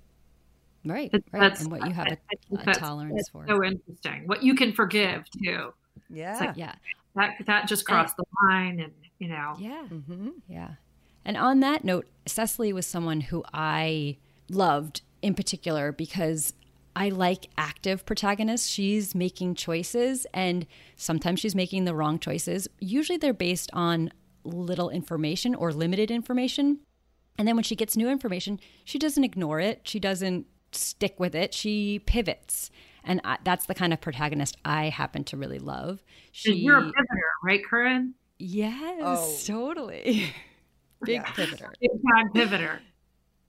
[0.85, 2.17] Right right and what you have a,
[2.69, 3.45] a tolerance for.
[3.47, 4.23] so interesting.
[4.27, 5.73] What you can forgive too.
[6.09, 6.75] Yeah like, yeah.
[7.15, 9.55] That that just crossed and, the line and you know.
[9.57, 9.85] Yeah.
[9.89, 10.29] Mm-hmm.
[10.47, 10.71] yeah
[11.25, 14.17] and on that note, Cecily was someone who I
[14.49, 16.53] loved in particular because
[16.95, 18.67] I like active protagonists.
[18.67, 22.67] She's making choices, and sometimes she's making the wrong choices.
[22.79, 24.11] Usually they're based on
[24.43, 26.79] little information or limited information.
[27.37, 31.35] And then when she gets new information, she doesn't ignore it, she doesn't stick with
[31.35, 32.71] it, she pivots.
[33.03, 36.01] And I, that's the kind of protagonist I happen to really love.
[36.31, 38.13] She, You're a pivoter, right, Carinn?
[38.39, 39.37] Yes, oh.
[39.45, 40.33] totally.
[41.05, 41.25] Big yeah.
[41.25, 41.71] pivoter.
[41.79, 42.79] Big time pivoter.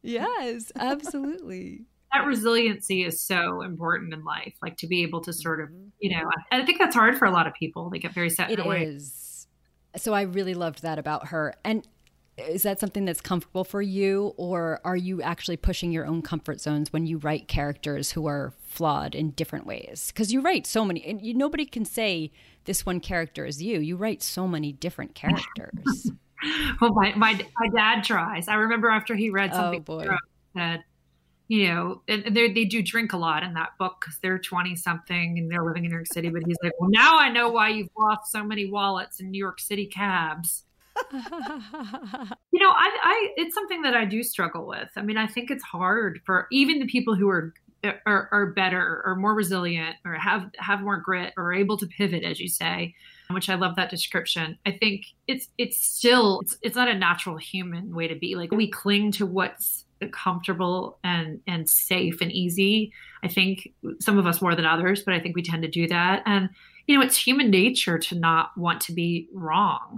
[0.02, 1.84] yes, absolutely.
[2.12, 5.88] that resiliency is so important in life, like to be able to sort of, mm-hmm.
[6.00, 7.90] you know, I think that's hard for a lot of people.
[7.90, 9.48] They get very set in It is.
[9.96, 11.54] So I really loved that about her.
[11.64, 11.86] And
[12.38, 16.60] is that something that's comfortable for you or are you actually pushing your own comfort
[16.60, 20.84] zones when you write characters who are flawed in different ways because you write so
[20.84, 22.30] many and you, nobody can say
[22.64, 26.10] this one character is you you write so many different characters
[26.80, 28.48] well, my, my, my dad tries.
[28.48, 30.16] I remember after he read oh, something oh,
[30.54, 30.80] that,
[31.48, 35.38] you know, and they do drink a lot in that book because they're 20 something
[35.38, 36.28] and they're living in New York City.
[36.28, 39.38] But he's like, well, now I know why you've lost so many wallets in New
[39.38, 40.64] York City cabs.
[41.12, 44.88] you know, I, I, it's something that I do struggle with.
[44.96, 47.54] I mean, I think it's hard for even the people who are
[48.06, 52.24] are, are better or more resilient or have have more grit or able to pivot,
[52.24, 52.94] as you say
[53.34, 54.58] which I love that description.
[54.66, 58.34] I think it's it's still it's, it's not a natural human way to be.
[58.34, 62.92] Like we cling to what's comfortable and and safe and easy.
[63.22, 65.88] I think some of us more than others, but I think we tend to do
[65.88, 66.22] that.
[66.26, 66.50] And
[66.86, 69.96] you know, it's human nature to not want to be wrong.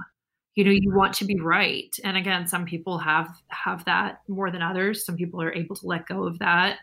[0.55, 1.95] You know, you want to be right.
[2.03, 5.05] And again, some people have have that more than others.
[5.05, 6.79] Some people are able to let go of that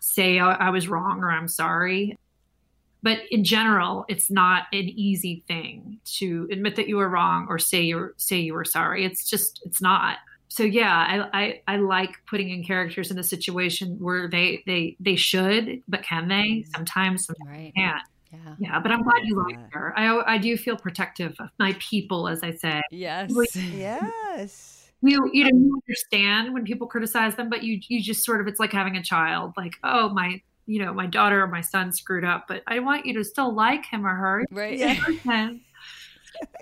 [0.00, 2.16] say I, I was wrong or I'm sorry
[3.02, 7.58] but in general it's not an easy thing to admit that you were wrong or
[7.58, 11.76] say you say you were sorry it's just it's not so yeah I, I, I
[11.76, 16.34] like putting in characters in a situation where they they they should but can they
[16.34, 16.70] mm-hmm.
[16.74, 17.72] sometimes, sometimes right.
[17.76, 18.54] can't yeah.
[18.58, 19.94] yeah, but I'm glad you like her.
[19.96, 22.82] I I do feel protective of my people, as I say.
[22.90, 24.90] Yes, yes.
[25.02, 28.48] You you know you understand when people criticize them, but you you just sort of
[28.48, 29.54] it's like having a child.
[29.56, 33.06] Like oh my you know, my daughter or my son screwed up, but I want
[33.06, 34.44] you to still like him or her.
[34.50, 34.78] Right.
[34.78, 34.94] Yeah.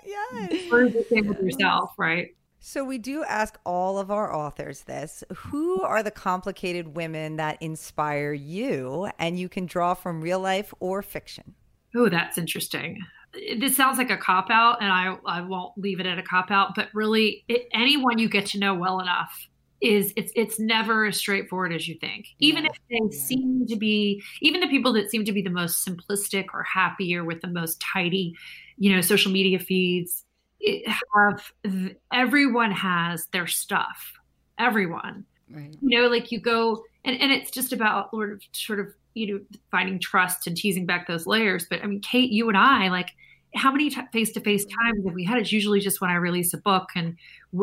[0.05, 0.71] yes.
[0.71, 2.35] Or the same with yourself, right?
[2.59, 5.23] So we do ask all of our authors this.
[5.35, 9.09] Who are the complicated women that inspire you?
[9.19, 11.53] And you can draw from real life or fiction.
[11.95, 12.99] Oh, that's interesting.
[13.57, 16.51] This sounds like a cop out, and I, I won't leave it at a cop
[16.51, 19.47] out, but really, it, anyone you get to know well enough
[19.81, 22.27] is it's it's never as straightforward as you think.
[22.39, 22.71] Even yeah.
[22.71, 23.25] if they yeah.
[23.25, 27.15] seem to be, even the people that seem to be the most simplistic or happy
[27.15, 28.35] or with the most tidy,
[28.77, 30.23] you know, social media feeds,
[31.13, 31.51] have
[32.13, 34.13] everyone has their stuff.
[34.57, 35.75] Everyone, right?
[35.81, 39.33] You know, like you go and and it's just about sort of sort of you
[39.33, 39.39] know,
[39.71, 41.65] finding trust and teasing back those layers.
[41.67, 43.11] But I mean, Kate, you and I, like,
[43.55, 45.37] how many face to face times have we had?
[45.37, 47.17] It's usually just when I release a book and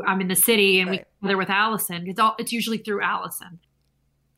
[0.07, 1.07] I'm in the city and right.
[1.20, 2.09] we together with Allison.
[2.09, 3.59] It's all it's usually through Allison.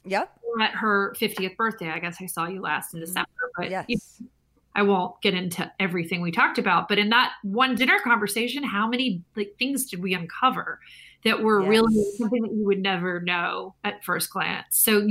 [0.05, 0.31] Yep.
[0.61, 3.07] At her 50th birthday, I guess I saw you last in mm-hmm.
[3.07, 3.87] December, but yes.
[3.89, 4.29] You know,
[4.77, 6.89] I won't get into everything we talked about.
[6.89, 10.81] But in that one dinner conversation, how many like things did we uncover
[11.25, 11.71] that were yes.
[11.71, 14.67] really something that you would never know at first glance?
[14.71, 15.09] So,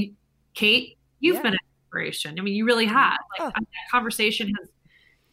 [0.53, 1.41] Kate, you've yeah.
[1.43, 2.37] been an inspiration.
[2.37, 3.17] I mean, you really have.
[3.39, 3.51] Like oh.
[3.55, 4.69] that conversation has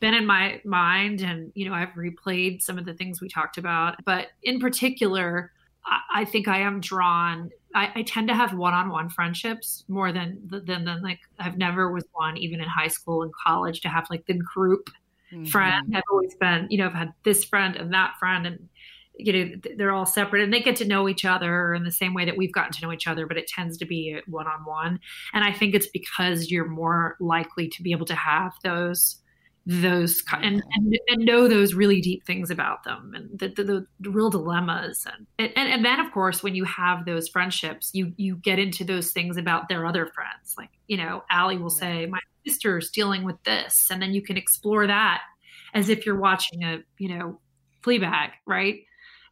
[0.01, 3.59] been in my mind and you know i've replayed some of the things we talked
[3.59, 5.53] about but in particular
[5.85, 10.41] i, I think i am drawn I, I, tend to have one-on-one friendships more than
[10.49, 14.07] than than like i've never was one even in high school and college to have
[14.11, 14.91] like the group
[15.33, 15.45] mm-hmm.
[15.45, 18.69] friend i've always been you know i've had this friend and that friend and
[19.15, 22.15] you know they're all separate and they get to know each other in the same
[22.15, 24.99] way that we've gotten to know each other but it tends to be one-on-one
[25.35, 29.21] and i think it's because you're more likely to be able to have those
[29.71, 34.11] those and, and, and know those really deep things about them and the, the, the
[34.11, 35.07] real dilemmas
[35.39, 38.83] and, and and then of course when you have those friendships you you get into
[38.83, 43.23] those things about their other friends like you know Allie will say my sister's dealing
[43.23, 45.23] with this and then you can explore that
[45.73, 47.39] as if you're watching a you know
[47.85, 48.81] Fleabag right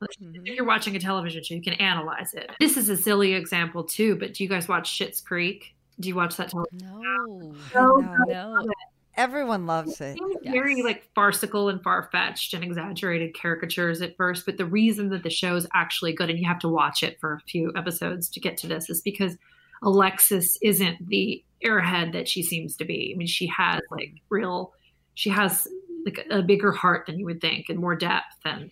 [0.01, 0.47] Mm-hmm.
[0.47, 2.53] If you're watching a television show, you can analyze it.
[2.61, 5.75] This is a silly example too, but do you guys watch Schitt's Creek?
[5.99, 6.89] Do you watch that television?
[6.89, 7.97] No, no,
[8.29, 8.73] no.
[9.19, 10.17] Everyone loves it.
[10.43, 10.53] Yes.
[10.53, 15.25] Very like farcical and far fetched and exaggerated caricatures at first, but the reason that
[15.25, 18.29] the show is actually good, and you have to watch it for a few episodes
[18.31, 19.37] to get to this, is because
[19.83, 23.11] Alexis isn't the airhead that she seems to be.
[23.13, 24.73] I mean, she has like real,
[25.15, 25.67] she has
[26.05, 28.37] like a, a bigger heart than you would think and more depth.
[28.45, 28.71] And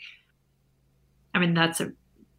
[1.35, 1.91] I mean, that's a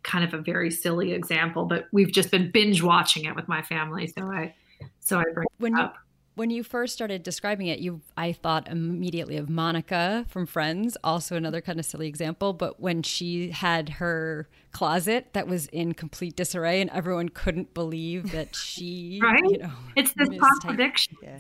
[0.04, 3.62] kind of a very silly example, but we've just been binge watching it with my
[3.64, 4.56] family, so I
[5.02, 5.98] so I bring when it you, up
[6.38, 11.36] when you first started describing it, you I thought immediately of Monica from Friends, also
[11.36, 12.54] another kind of silly example.
[12.54, 18.32] But when she had her closet that was in complete disarray, and everyone couldn't believe
[18.34, 19.42] that she, right?
[19.44, 21.18] You know, it's this contradiction.
[21.24, 21.40] Yeah.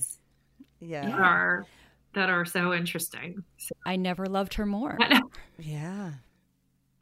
[0.79, 1.05] yeah.
[1.05, 1.65] That are
[2.15, 3.43] that are so interesting.
[3.57, 3.75] So.
[3.85, 4.97] I never loved her more.
[5.59, 6.13] yeah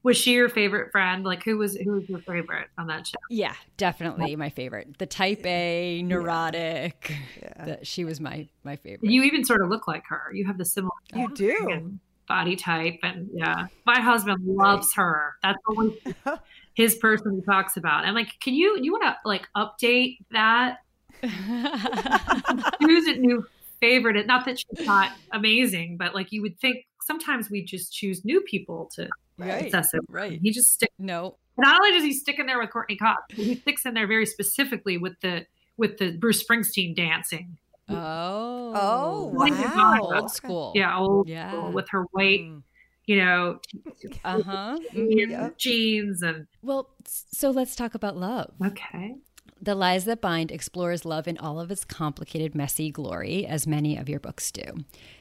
[0.05, 1.23] was she your favorite friend?
[1.23, 3.17] Like who was who was your favorite on that show?
[3.31, 4.99] Yeah, definitely my favorite.
[4.99, 7.11] The type A, neurotic.
[7.41, 7.65] Yeah.
[7.65, 9.11] The, she was my my favorite.
[9.11, 10.31] You even sort of look like her.
[10.31, 11.97] You have the similar You do.
[12.27, 13.65] body type and yeah.
[13.87, 15.33] My husband loves her.
[15.41, 15.93] That's always
[16.75, 18.05] his person he talks about.
[18.05, 20.77] And like, can you you want to like update that?
[22.79, 23.43] Who's a new
[23.79, 24.27] favorite?
[24.27, 28.41] Not that she's not amazing, but like you would think sometimes we just choose new
[28.41, 30.01] people to right, obsessive.
[30.09, 30.39] Right.
[30.41, 30.91] He just stick.
[30.97, 31.37] No.
[31.57, 34.25] Not only does he stick in there with Courteney Cox, he sticks in there very
[34.25, 35.45] specifically with the
[35.77, 37.57] with the Bruce Springsteen dancing.
[37.87, 38.73] Oh.
[38.75, 39.99] Oh, wow.
[40.01, 40.71] Old school.
[40.75, 41.51] Yeah, old yeah.
[41.51, 42.41] school with her weight.
[42.41, 42.63] Mm.
[43.05, 43.59] You know,
[44.23, 44.79] uh huh,
[45.57, 46.47] jeans and.
[46.63, 48.51] Well, so let's talk about love.
[48.65, 49.15] Okay.
[49.65, 53.97] The Lies That Bind explores love in all of its complicated, messy glory, as many
[53.97, 54.61] of your books do.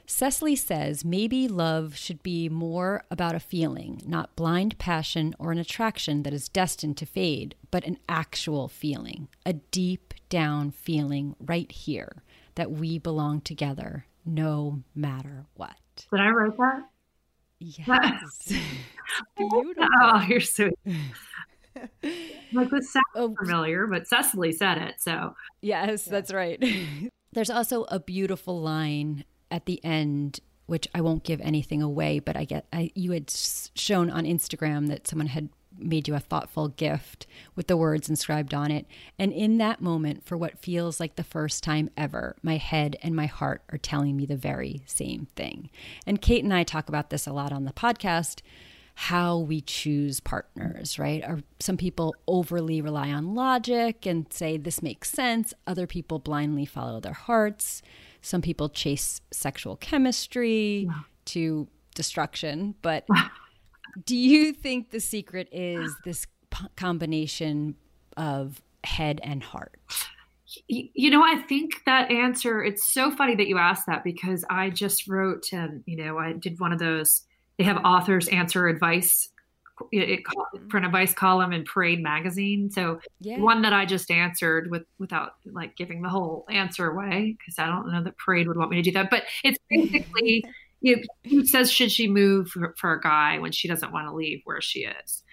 [0.04, 5.56] Cecily says maybe love should be more about a feeling, not blind passion or an
[5.56, 11.72] attraction that is destined to fade, but an actual feeling, a deep down feeling right
[11.72, 12.22] here
[12.56, 15.78] that we belong together no matter what.
[16.10, 16.90] Did I write that?
[17.60, 18.52] Yes.
[19.38, 19.88] Beautiful.
[20.02, 20.68] Oh, you're so
[22.52, 26.10] like this sounds oh, familiar, but Cecily said it, so yes, yeah.
[26.10, 26.62] that's right.
[27.32, 32.36] There's also a beautiful line at the end, which I won't give anything away, but
[32.36, 35.48] I get I, you had shown on Instagram that someone had
[35.78, 38.86] made you a thoughtful gift with the words inscribed on it.
[39.18, 43.14] And in that moment, for what feels like the first time ever, my head and
[43.14, 45.70] my heart are telling me the very same thing.
[46.06, 48.40] And Kate and I talk about this a lot on the podcast
[48.94, 51.22] how we choose partners, right?
[51.24, 55.52] Are some people overly rely on logic and say this makes sense.
[55.66, 57.82] Other people blindly follow their hearts.
[58.20, 60.88] Some people chase sexual chemistry
[61.26, 62.76] to destruction.
[62.82, 63.06] But
[64.04, 67.74] do you think the secret is this p- combination
[68.16, 69.78] of head and heart?
[70.68, 74.70] You know, I think that answer, it's so funny that you asked that because I
[74.70, 77.24] just wrote, um, you know, I did one of those
[77.58, 79.28] they have authors answer advice
[79.90, 80.20] it,
[80.70, 82.70] for an advice column in Parade magazine.
[82.70, 83.38] So yeah.
[83.38, 87.66] one that I just answered with without like giving the whole answer away because I
[87.66, 89.10] don't know that Parade would want me to do that.
[89.10, 90.44] But it's basically
[90.80, 94.06] you know, who says should she move for, for, a guy when she doesn't want
[94.06, 95.24] to leave where she is.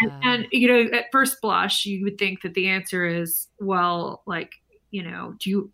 [0.00, 3.48] And, uh, and you know, at first blush, you would think that the answer is
[3.58, 4.52] well, like
[4.90, 5.72] you know, do you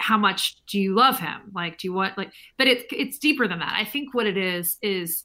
[0.00, 3.48] how much do you love him like do you want like but it's it's deeper
[3.48, 5.24] than that i think what it is is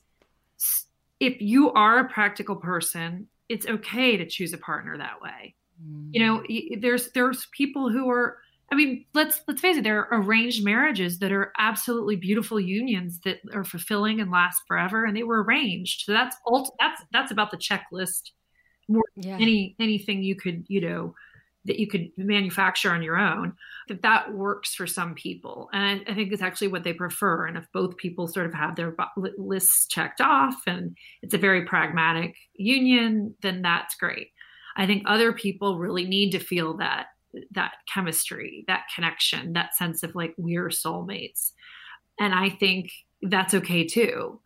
[1.20, 5.54] if you are a practical person it's okay to choose a partner that way
[5.84, 6.10] mm.
[6.12, 6.44] you know
[6.80, 8.38] there's there's people who are
[8.72, 13.20] i mean let's let's face it there are arranged marriages that are absolutely beautiful unions
[13.26, 17.32] that are fulfilling and last forever and they were arranged so that's ult- that's that's
[17.32, 18.32] about the checklist
[18.88, 19.38] more yeah.
[19.40, 21.14] any anything you could you know
[21.66, 23.54] that you could manufacture on your own
[23.88, 25.70] that that works for some people.
[25.74, 27.46] And I, I, think it's actually what they prefer.
[27.46, 28.96] And if both people sort of have their
[29.38, 34.30] lists checked off and it's a very pragmatic union then that's great.
[34.76, 37.08] I think other people really need to feel that
[37.52, 41.52] that chemistry that connection that sense of like we're soulmates.
[42.20, 42.92] And i think
[43.22, 44.40] that's okay too.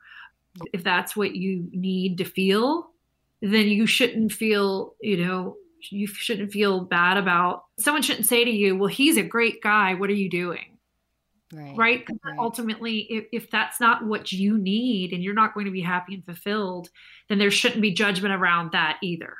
[0.73, 2.91] If that's what you need to feel
[3.41, 5.57] then you shouldn't feel you know
[5.89, 7.63] you shouldn't feel bad about.
[7.79, 9.93] Someone shouldn't say to you well he's a great guy.
[9.93, 10.77] What are you doing?
[11.53, 11.77] Right.
[11.77, 12.35] Right, right.
[12.37, 16.13] ultimately if, if that's not what you need and you're not going to be happy
[16.15, 16.89] and fulfilled
[17.29, 19.33] then there shouldn't be judgment around that either.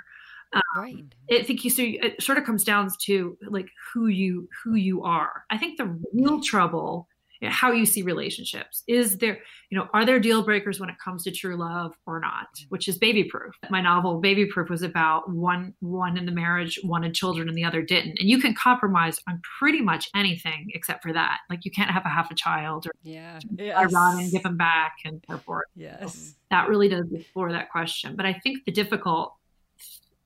[0.54, 1.06] Um, right.
[1.30, 1.70] i think you.
[1.70, 5.44] So it sort of comes down to like who you who you are.
[5.50, 7.10] I think the real trouble
[7.44, 8.84] how you see relationships.
[8.88, 12.20] Is there you know are there deal breakers when it comes to true love or
[12.20, 12.48] not?
[12.70, 13.56] Which is baby proof.
[13.70, 17.64] My novel baby proof was about one one in the marriage wanted children and the
[17.64, 18.18] other didn't.
[18.20, 21.40] And you can compromise on pretty much anything except for that.
[21.50, 23.40] Like you can't have a half a child or yeah.
[23.58, 23.94] Yes.
[23.94, 25.66] and give them back and so forth.
[25.76, 26.16] Yes.
[26.16, 28.16] So that really does explore that question.
[28.16, 29.34] But i think the difficult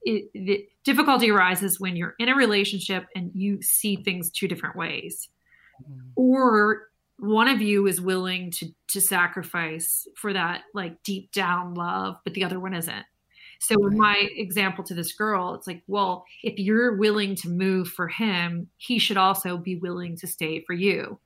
[0.03, 4.75] it, the difficulty arises when you're in a relationship and you see things two different
[4.75, 5.29] ways.
[5.81, 6.09] Mm-hmm.
[6.15, 6.83] or
[7.21, 12.33] one of you is willing to to sacrifice for that like deep down love but
[12.33, 13.05] the other one isn't.
[13.59, 17.89] So in my example to this girl it's like well if you're willing to move
[17.89, 21.19] for him he should also be willing to stay for you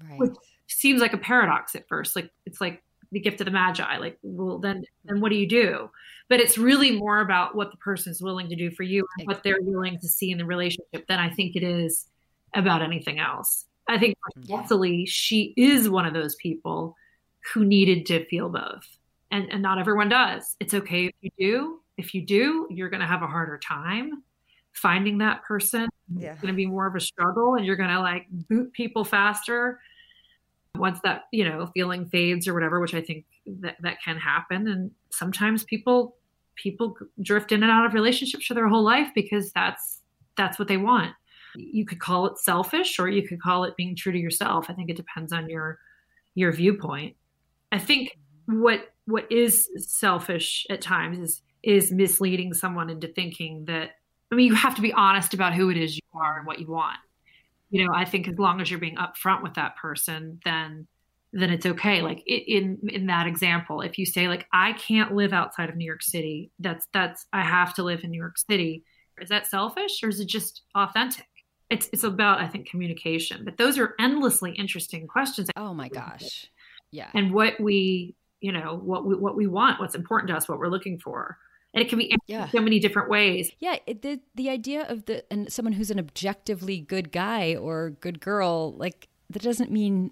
[0.00, 0.20] right.
[0.20, 0.36] which
[0.68, 2.14] seems like a paradox at first.
[2.14, 3.98] Like it's like the gift of the magi.
[3.98, 5.90] Like well then then what do you do?
[6.28, 9.26] But it's really more about what the person is willing to do for you and
[9.26, 12.06] what they're willing to see in the relationship than i think it is
[12.54, 14.54] about anything else I think mm-hmm.
[14.54, 15.04] Cecily, yeah.
[15.08, 16.96] she is one of those people
[17.52, 18.86] who needed to feel both.
[19.30, 20.56] And, and not everyone does.
[20.60, 21.80] It's okay if you do.
[21.96, 24.22] If you do, you're going to have a harder time
[24.72, 25.88] finding that person.
[26.14, 26.32] Yeah.
[26.32, 29.04] It's going to be more of a struggle and you're going to like boot people
[29.04, 29.80] faster
[30.74, 34.68] once that, you know, feeling fades or whatever, which I think that, that can happen.
[34.68, 36.16] And sometimes people,
[36.56, 40.02] people drift in and out of relationships for their whole life because that's,
[40.36, 41.14] that's what they want
[41.56, 44.66] you could call it selfish or you could call it being true to yourself.
[44.68, 45.78] I think it depends on your
[46.34, 47.16] your viewpoint.
[47.72, 53.90] I think what what is selfish at times is is misleading someone into thinking that
[54.30, 56.60] I mean you have to be honest about who it is you are and what
[56.60, 56.98] you want.
[57.70, 60.86] You know, I think as long as you're being upfront with that person, then
[61.32, 62.02] then it's okay.
[62.02, 65.84] Like in in that example, if you say like I can't live outside of New
[65.84, 68.84] York City, that's that's I have to live in New York City.
[69.20, 71.26] Is that selfish or is it just authentic?
[71.70, 73.44] It's it's about I think communication.
[73.44, 75.50] But those are endlessly interesting questions.
[75.56, 76.46] Oh my gosh.
[76.90, 77.10] Yeah.
[77.14, 80.58] And what we, you know, what we what we want, what's important to us, what
[80.58, 81.38] we're looking for.
[81.74, 82.48] And it can be yeah.
[82.48, 83.50] so many different ways.
[83.58, 87.90] Yeah, it, the the idea of the and someone who's an objectively good guy or
[88.00, 90.10] good girl, like that doesn't mean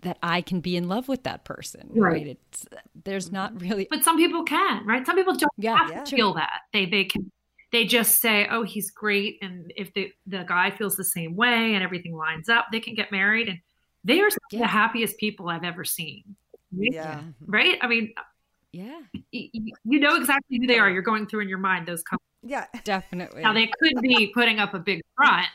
[0.00, 2.12] that I can be in love with that person, right?
[2.12, 2.26] right?
[2.26, 2.66] It's
[3.04, 5.06] there's not really, but some people can, right?
[5.06, 6.02] Some people don't yeah, have yeah.
[6.02, 7.30] to feel that they they can
[7.72, 11.74] they just say, "Oh, he's great," and if the the guy feels the same way
[11.74, 13.58] and everything lines up, they can get married, and
[14.04, 14.60] they are yeah.
[14.60, 16.36] the happiest people I've ever seen.
[16.70, 17.78] Yeah, right.
[17.80, 18.12] I mean,
[18.72, 19.00] yeah,
[19.30, 20.90] you, you know exactly who they are.
[20.90, 22.26] You're going through in your mind those couples.
[22.42, 23.42] Yeah, definitely.
[23.42, 25.48] Now they could be putting up a big front,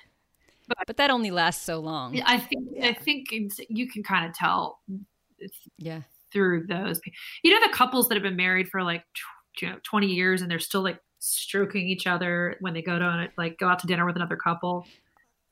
[0.68, 2.20] but, but that only lasts so long.
[2.26, 2.88] I think yeah.
[2.88, 3.28] I think
[3.70, 4.80] you can kind of tell.
[5.78, 6.02] Yeah,
[6.34, 7.00] through those,
[7.44, 9.04] you know, the couples that have been married for like
[9.62, 13.28] you know 20 years and they're still like stroking each other when they go to
[13.38, 14.86] like go out to dinner with another couple.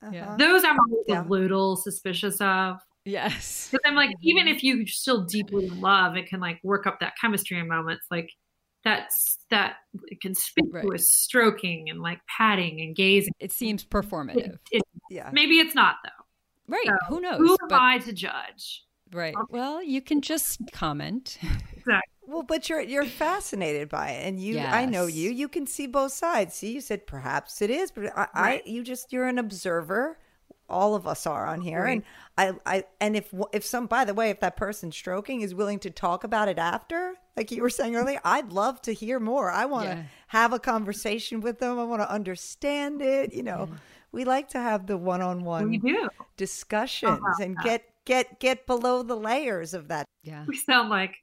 [0.02, 0.36] Uh-huh.
[0.38, 1.22] Those I'm yeah.
[1.22, 2.78] a little suspicious of.
[3.04, 3.68] Yes.
[3.70, 4.28] Because I'm like, mm-hmm.
[4.28, 8.06] even if you still deeply love, it can like work up that chemistry in moments.
[8.10, 8.30] Like
[8.84, 9.76] that's that
[10.20, 11.00] conspicuous right.
[11.00, 13.32] stroking and like patting and gazing.
[13.40, 14.36] It seems performative.
[14.36, 15.30] It, it, yeah.
[15.32, 16.24] Maybe it's not though.
[16.68, 16.86] Right.
[16.86, 17.38] So, who knows?
[17.38, 18.84] Who am but, I to judge?
[19.12, 19.34] Right.
[19.50, 21.38] Well, you can just comment.
[21.76, 22.15] Exactly.
[22.26, 24.72] Well, but you're you're fascinated by it, and you yes.
[24.72, 25.30] I know you.
[25.30, 26.54] You can see both sides.
[26.54, 28.28] See, you said perhaps it is, but I, right.
[28.34, 30.18] I you just you're an observer.
[30.68, 32.02] All of us are on here, right.
[32.36, 35.54] and I I and if if some by the way, if that person stroking is
[35.54, 39.20] willing to talk about it after, like you were saying earlier, I'd love to hear
[39.20, 39.50] more.
[39.50, 40.02] I want to yeah.
[40.28, 41.78] have a conversation with them.
[41.78, 43.32] I want to understand it.
[43.32, 43.68] You know.
[43.70, 43.78] Yeah
[44.12, 46.08] We like to have the one-on-one we do.
[46.38, 50.06] discussions and get get get below the layers of that.
[50.22, 50.44] Yeah.
[50.46, 51.16] We sound like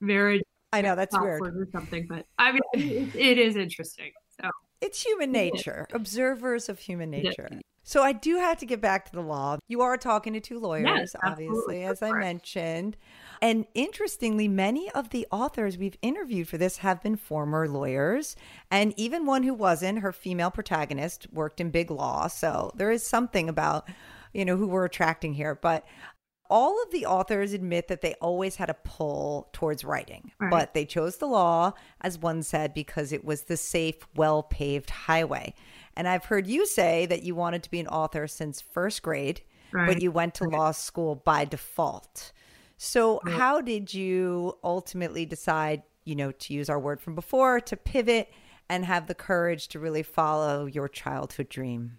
[0.00, 0.42] marriage
[0.72, 1.42] I know that's weird.
[1.42, 4.12] or something, but I mean, it, it is interesting.
[4.40, 4.48] So
[4.80, 7.50] It's human nature, observers of human nature.
[7.84, 9.58] So I do have to get back to the law.
[9.68, 12.96] You are talking to two lawyers, Yes, obviously, as I mentioned.
[13.42, 18.36] And interestingly, many of the authors we've interviewed for this have been former lawyers.
[18.70, 22.28] And even one who wasn't, her female protagonist, worked in big law.
[22.28, 23.88] So there is something about,
[24.32, 25.56] you know, who we're attracting here.
[25.56, 25.84] But
[26.52, 30.50] all of the authors admit that they always had a pull towards writing, Right.
[30.50, 31.72] but they chose the law,
[32.02, 35.54] as one said, because it was the safe, well paved highway.
[35.96, 39.40] And I've heard you say that you wanted to be an author since first grade,
[39.72, 42.32] but you went to law school by default.
[42.76, 47.76] So, how did you ultimately decide, you know, to use our word from before, to
[47.78, 48.28] pivot
[48.68, 51.96] and have the courage to really follow your childhood dream?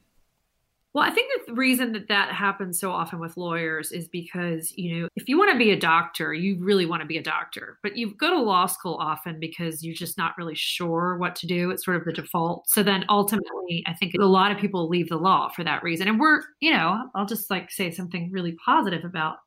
[0.93, 5.01] Well, I think the reason that that happens so often with lawyers is because, you
[5.01, 7.79] know, if you want to be a doctor, you really want to be a doctor,
[7.81, 11.47] but you go to law school often because you're just not really sure what to
[11.47, 11.71] do.
[11.71, 12.69] It's sort of the default.
[12.69, 16.07] So then ultimately, I think a lot of people leave the law for that reason.
[16.07, 19.37] And we're, you know, I'll just like say something really positive about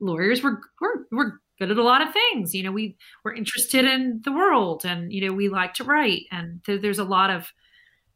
[0.00, 0.42] lawyers.
[0.42, 2.54] We're, we're, we're good at a lot of things.
[2.54, 6.24] You know, we, we're interested in the world and, you know, we like to write
[6.30, 7.46] and th- there's a lot of,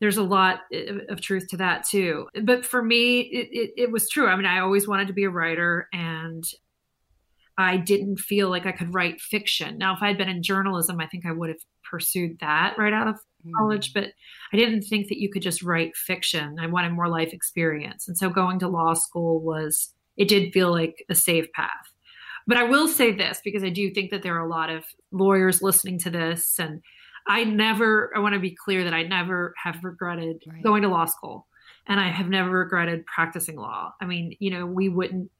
[0.00, 0.60] there's a lot
[1.08, 2.26] of truth to that too.
[2.42, 4.26] But for me, it, it, it was true.
[4.26, 6.44] I mean, I always wanted to be a writer and
[7.56, 9.78] I didn't feel like I could write fiction.
[9.78, 13.06] Now, if I'd been in journalism, I think I would have pursued that right out
[13.06, 13.52] of mm-hmm.
[13.56, 14.08] college, but
[14.52, 16.56] I didn't think that you could just write fiction.
[16.60, 18.08] I wanted more life experience.
[18.08, 21.70] And so going to law school was, it did feel like a safe path.
[22.46, 24.84] But I will say this because I do think that there are a lot of
[25.12, 26.82] lawyers listening to this and
[27.26, 30.62] I never, I want to be clear that I never have regretted Right.
[30.62, 31.46] going to law school
[31.86, 33.92] and I have never regretted practicing law.
[34.00, 35.30] I mean, you know, we wouldn't,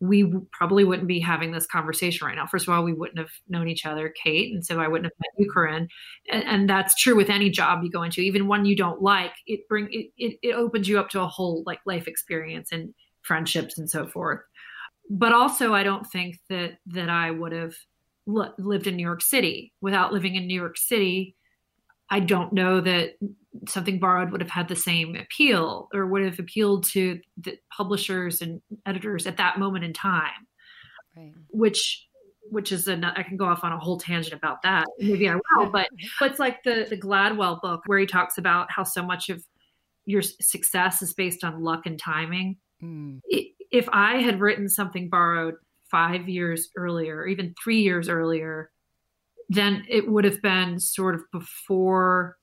[0.00, 2.46] we probably wouldn't be having this conversation right now.
[2.46, 5.18] First of all, we wouldn't have known each other, Kate, and so I wouldn't have
[5.18, 5.88] met you, Carinn.
[6.30, 9.32] And, and that's true with any job you go into, even one you don't like.
[9.48, 12.94] It bring it, it it opens you up to a whole like life experience and
[13.22, 14.40] friendships and so forth.
[15.10, 17.74] But also, I don't think that that I would have
[18.28, 21.34] li- lived in New York City without living in New York City.
[22.10, 23.14] I don't know that
[23.66, 28.40] something borrowed would have had the same appeal or would have appealed to the publishers
[28.40, 30.46] and editors at that moment in time
[31.16, 31.32] Right.
[31.48, 32.06] which
[32.50, 34.86] which is an I can go off on a whole tangent about that.
[34.98, 35.88] Maybe I will, but
[36.20, 39.42] but it's like the the Gladwell book where he talks about how so much of
[40.06, 42.56] your success is based on luck and timing.
[42.82, 43.20] Mm.
[43.70, 45.56] If I had written something borrowed
[45.90, 48.70] five years earlier, or even three years earlier,
[49.48, 52.36] then it would have been sort of before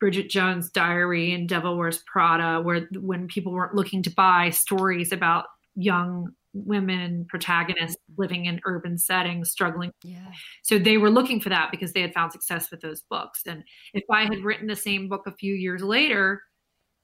[0.00, 5.12] Bridget Jones' Diary and Devil Wears Prada, where when people weren't looking to buy stories
[5.12, 8.22] about young women protagonists mm-hmm.
[8.22, 9.90] living in urban settings, struggling.
[10.02, 10.30] Yeah.
[10.62, 13.42] So they were looking for that because they had found success with those books.
[13.46, 16.42] And if I had written the same book a few years later,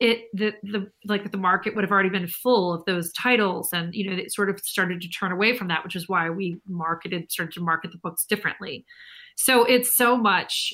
[0.00, 3.94] it the the like the market would have already been full of those titles and
[3.94, 6.58] you know it sort of started to turn away from that which is why we
[6.66, 8.84] marketed started to market the books differently.
[9.36, 10.72] So it's so much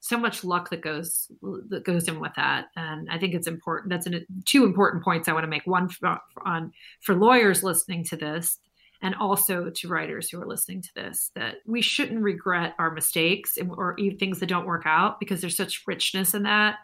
[0.00, 1.28] so much luck that goes
[1.68, 5.28] that goes in with that and i think it's important that's an, two important points
[5.28, 5.66] i want to make.
[5.66, 6.72] One for, on
[7.02, 8.60] for lawyers listening to this
[9.02, 13.58] and also to writers who are listening to this that we shouldn't regret our mistakes
[13.68, 16.76] or even things that don't work out because there's such richness in that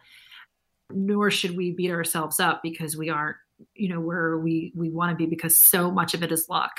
[0.92, 3.36] nor should we beat ourselves up because we aren't
[3.74, 6.72] you know where we we want to be because so much of it is luck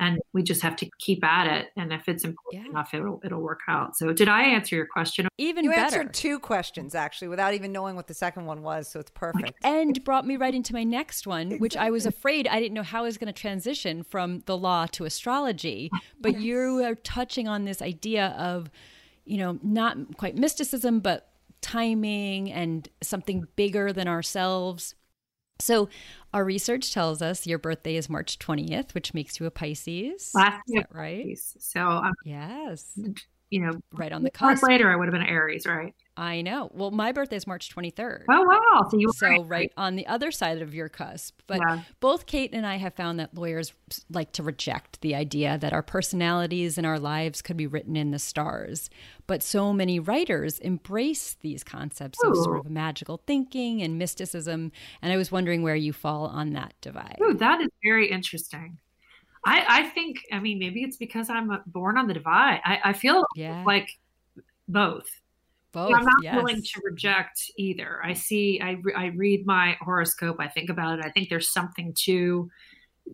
[0.00, 2.70] and we just have to keep at it and if it's important Yeah.
[2.70, 5.82] enough it'll it'll work out so did i answer your question Even You better.
[5.82, 9.52] answered two questions actually without even knowing what the second one was, so it's perfect.
[9.64, 12.82] and brought me right into my next one, which I was afraid I didn't know
[12.84, 15.90] how I was going to transition from the law to astrology.
[16.20, 18.70] But you are touching on this idea of,
[19.24, 21.31] you know, not quite mysticism, but
[21.62, 24.94] timing and something bigger than ourselves.
[25.60, 25.88] So,
[26.34, 30.32] our research tells us your birthday is March 20th, which makes you a Pisces.
[30.34, 31.38] last Is year that right?
[31.38, 32.98] so i'm Yes.
[33.50, 34.62] you know Right on the cusp.
[34.66, 36.70] later i would have been aries right I know.
[36.74, 38.24] Well, my birthday is March 23rd.
[38.30, 41.40] oh wow so you So right on the other side of your cusp.
[41.46, 41.82] But Yeah.
[42.00, 43.72] both Kate and I have found that lawyers
[44.10, 48.10] like to reject the idea that our personalities and our lives could be written in
[48.10, 48.90] the stars.
[49.26, 54.70] But so many writers embrace these concepts of sort of magical thinking and mysticism.
[55.00, 57.18] And I was wondering where you fall on that divide.
[57.22, 58.78] Ooh, that is very interesting
[59.44, 62.92] I, I think i mean maybe it's because i'm born on the divide i, I
[62.92, 63.64] feel Yeah.
[63.66, 63.88] like
[64.68, 65.08] both
[65.72, 66.36] Both, I'm not yes.
[66.36, 67.98] willing to reject either.
[68.04, 71.04] I see, I, I read my horoscope, I think about it.
[71.04, 72.50] I think there's something to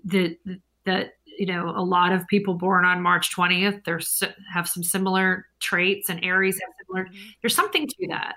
[0.04, 0.36] the,
[0.84, 5.46] that, you know, a lot of people born on March 20th, there's have some similar
[5.60, 7.28] traits and Aries have similar, mm-hmm.
[7.42, 8.34] there's something to that.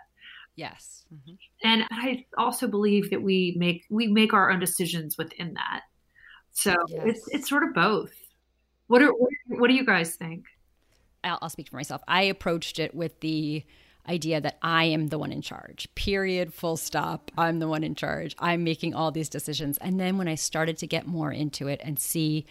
[0.55, 1.03] Yes.
[1.11, 1.33] Mm-hmm.
[1.63, 5.81] And I also believe that we make, we make our own decisions within that.
[6.51, 7.01] So yes.
[7.05, 8.13] it's, it's sort of both.
[8.85, 9.13] What are,
[9.47, 10.45] what do you guys think?
[11.23, 12.03] I'll, I'll speak for myself.
[12.07, 13.63] I approached it with the,
[14.07, 15.87] idea that I am the one in charge.
[15.95, 17.31] Period, full stop.
[17.37, 18.35] I'm the one in charge.
[18.39, 19.77] I'm making all these decisions.
[19.79, 22.45] And then when I started to get more into it and see,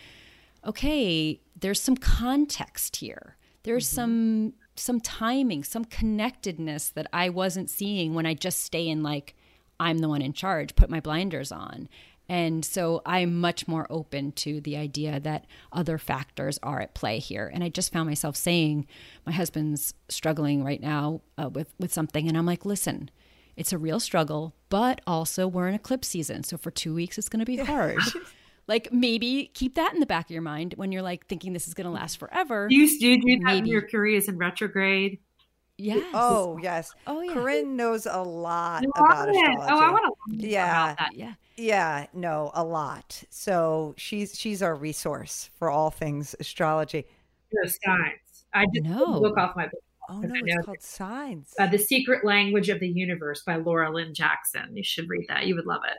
[0.67, 3.37] okay, there's some context here.
[3.63, 3.95] There's mm-hmm.
[3.95, 9.35] some some timing, some connectedness that I wasn't seeing when I just stay in like
[9.79, 11.89] I'm the one in charge, put my blinders on.
[12.31, 17.19] And so I'm much more open to the idea that other factors are at play
[17.19, 17.51] here.
[17.53, 18.87] And I just found myself saying,
[19.27, 22.29] my husband's struggling right now uh, with, with something.
[22.29, 23.11] And I'm like, listen,
[23.57, 26.45] it's a real struggle, but also we're in eclipse season.
[26.45, 27.99] So for two weeks, it's going to be hard.
[28.69, 31.67] like maybe keep that in the back of your mind when you're like thinking this
[31.67, 32.69] is going to last forever.
[32.69, 33.73] Do you, do you do that maybe.
[33.73, 35.19] Mercury is in retrograde?
[35.81, 36.05] Yes.
[36.15, 36.93] Oh, yes.
[37.07, 37.33] Oh, yeah.
[37.33, 39.57] Carinn knows a lot you about astrology.
[39.61, 40.47] Oh, I want to.
[40.47, 40.95] Yeah.
[41.13, 41.35] Yeah.
[41.57, 42.07] Yeah.
[42.13, 43.23] No, a lot.
[43.31, 47.07] So she's she's our resource for all things astrology.
[47.53, 48.45] No signs.
[48.53, 49.21] I just no.
[49.21, 49.83] book off my book.
[50.09, 51.55] Oh no, it's called Signs.
[51.57, 54.77] Uh, the Secret Language of the Universe by Laura Lynne Jackson.
[54.77, 55.47] You should read that.
[55.47, 55.99] You would love it.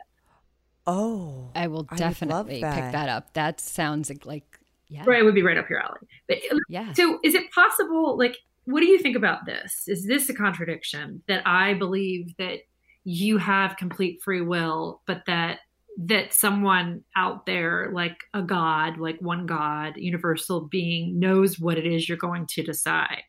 [0.86, 2.74] Oh, I will definitely that.
[2.74, 3.32] pick that up.
[3.32, 4.60] That sounds like
[4.92, 5.20] yeah, right.
[5.20, 6.00] It would be right up your alley.
[6.28, 6.92] But yeah.
[6.92, 8.18] So, is it possible?
[8.18, 9.88] Like, what do you think about this?
[9.88, 12.60] Is this a contradiction that I believe that
[13.04, 15.60] you have complete free will, but that
[15.98, 21.86] that someone out there like a god, like one god, universal being knows what it
[21.86, 23.24] is you're going to decide?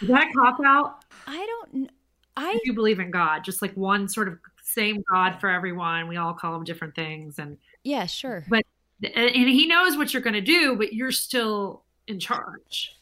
[0.00, 1.04] Is that a cop out?
[1.26, 1.90] I don't
[2.36, 6.08] I do believe in God, just like one sort of same God for everyone.
[6.08, 8.44] We all call him different things and Yeah, sure.
[8.48, 8.62] But
[9.02, 12.97] and he knows what you're going to do, but you're still in charge.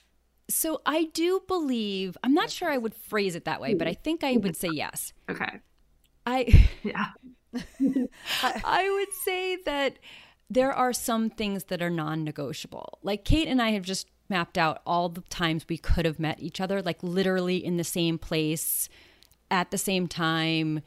[0.49, 3.94] So I do believe, I'm not sure I would phrase it that way, but I
[3.94, 5.12] think I would say yes.
[5.28, 5.61] Okay.
[6.24, 7.07] I yeah.
[8.42, 9.99] I would say that
[10.49, 12.99] there are some things that are non-negotiable.
[13.03, 16.40] Like Kate and I have just mapped out all the times we could have met
[16.40, 18.88] each other, like literally in the same place
[19.51, 20.80] at the same time,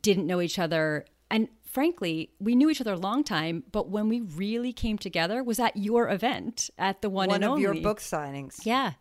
[0.00, 1.04] didn't know each other.
[1.30, 5.42] And frankly, we knew each other a long time, but when we really came together
[5.42, 7.62] was at your event at the one, one and of only.
[7.62, 8.64] your book signings.
[8.64, 8.92] Yeah.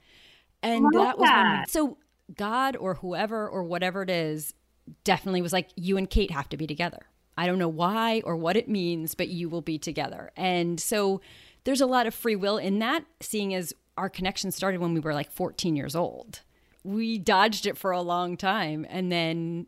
[0.63, 1.43] And that was that.
[1.43, 1.97] when we, so
[2.35, 4.55] God or whoever or whatever it is
[5.03, 7.05] definitely was like, you and Kate have to be together.
[7.37, 10.31] I don't know why or what it means, but you will be together.
[10.35, 11.21] And so
[11.65, 14.99] there's a lot of free will in that, seeing as our connection started when we
[14.99, 16.41] were like 14 years old.
[16.83, 19.67] We dodged it for a long time and then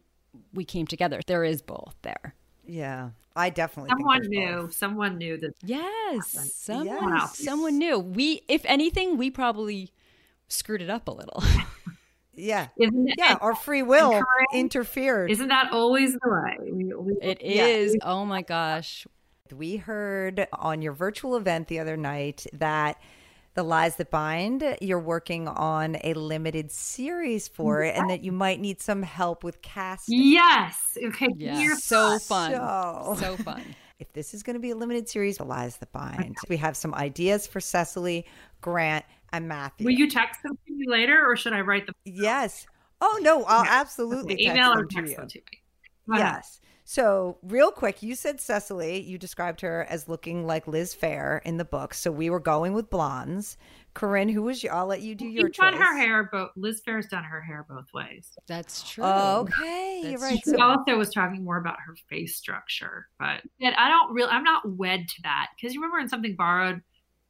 [0.54, 1.22] we came together.
[1.26, 2.34] There is both there.
[2.68, 3.90] Yeah, I definitely.
[3.90, 4.56] Someone knew.
[4.56, 4.74] Both.
[4.74, 5.54] Someone knew that.
[5.64, 7.14] Yes, someone.
[7.14, 7.38] Yes.
[7.38, 8.00] Someone knew.
[8.00, 9.92] We, if anything, we probably
[10.48, 11.44] screwed it up a little.
[12.34, 13.38] yeah, Isn't yeah.
[13.42, 15.32] our free will interfered.
[15.32, 16.72] Isn't that always the way?
[16.72, 17.66] We, we, it yeah.
[17.66, 17.98] is.
[18.02, 19.06] Oh my gosh.
[19.56, 23.00] We heard on your virtual event the other night that
[23.56, 28.34] the Lies That Bind, you're working on a limited series for it, and that you
[28.34, 30.22] might need some help with casting.
[30.22, 30.98] Yes.
[31.02, 31.30] Okay.
[31.38, 31.76] Yeah.
[31.76, 32.52] So fun.
[32.52, 33.64] So, so fun.
[34.00, 36.76] if this is going to be a limited series, The Lies That Bind, we have
[36.76, 38.26] some ideas for Cecily,
[38.60, 39.86] Grant, and Matthew.
[39.86, 41.96] Will you text them to me later, or should I write them?
[42.04, 42.68] Yes.
[43.00, 46.18] Oh no, I'll absolutely email or text them to me.
[46.18, 46.60] Yes.
[46.88, 51.58] So, real quick, you said Cecily, you described her as looking like Liz Phair in
[51.58, 51.96] the book.
[51.96, 53.58] So, we were going with blondes.
[53.96, 54.72] Carinn, who was your?
[54.72, 55.72] I'll let you do your You've choice.
[55.72, 58.38] done her hair, but Liz Phair's done her hair both ways.
[58.46, 59.04] That's true.
[59.04, 60.40] Okay, That's you're right.
[60.46, 64.30] She also was talking more about her face structure, but I don't really.
[64.30, 66.84] I'm not wed to that because you remember in something borrowed,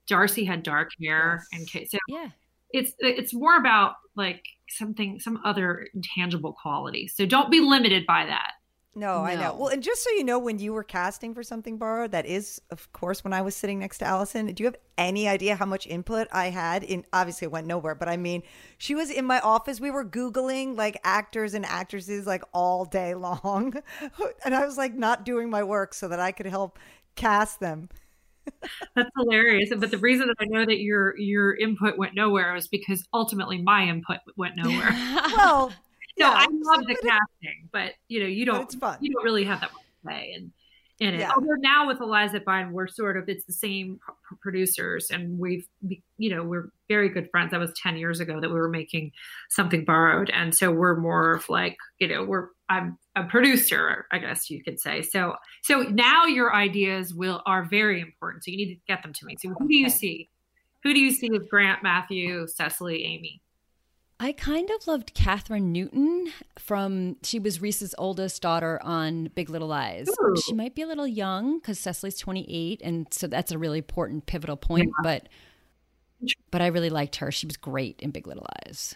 [0.05, 1.47] Darcy had dark hair, yes.
[1.53, 2.27] and Kate, so yeah,
[2.71, 7.07] it's it's more about like something, some other intangible quality.
[7.07, 8.51] So don't be limited by that.
[8.97, 9.55] No, no, I know.
[9.59, 12.61] Well, and just so you know, when you were casting for something borrowed, that is,
[12.71, 14.45] of course, when I was sitting next to Allison.
[14.47, 16.83] Do you have any idea how much input I had?
[16.83, 18.41] In obviously, it went nowhere, but I mean,
[18.77, 19.81] she was in my office.
[19.81, 23.73] We were googling like actors and actresses like all day long,
[24.45, 26.79] and I was like not doing my work so that I could help
[27.15, 27.89] cast them.
[28.95, 29.71] That's hilarious.
[29.75, 33.61] But the reason that I know that your your input went nowhere was because ultimately
[33.61, 34.91] my input went nowhere.
[35.35, 35.73] well,
[36.17, 38.63] no, yeah, I love the casting, but you know, you don't.
[38.63, 38.97] it's fun.
[39.01, 39.71] You don't really have that
[40.07, 40.51] say, and
[40.99, 41.19] in it.
[41.19, 41.33] Yeah.
[41.35, 43.99] Although now with Eliza Bine, we're sort of it's the same
[44.41, 45.67] producers, and we've
[46.17, 47.51] you know we're very good friends.
[47.51, 49.11] That was ten years ago that we were making
[49.49, 54.19] something borrowed, and so we're more of like you know we're I'm a producer, I
[54.19, 55.01] guess you could say.
[55.01, 58.45] So so now your ideas will are very important.
[58.45, 59.35] So you need to get them to me.
[59.39, 59.95] So who do you Okay.
[59.95, 60.29] see?
[60.83, 63.41] Who do you see as Grant, Matthew, Cecily, Amy?
[64.25, 69.67] I kind of loved Kathryn Newton from she was Reese's oldest daughter on Big Little
[69.67, 70.09] Lies.
[70.09, 70.35] Ooh.
[70.43, 74.25] She might be a little young because Cecily's 28, and so that's a really important
[74.25, 74.89] pivotal point.
[75.03, 75.29] But
[76.49, 77.31] but I really liked her.
[77.31, 78.95] She was great in Big Little Lies.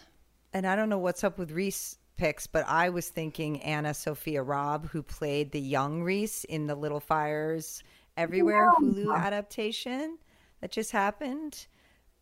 [0.51, 4.89] And I don't know what's up with Reese picks, but I was thinking AnnaSophia Robb,
[4.89, 7.83] who played the young Reese in the Little Fires
[8.17, 10.17] Everywhere Hulu adaptation
[10.61, 11.67] that just happened.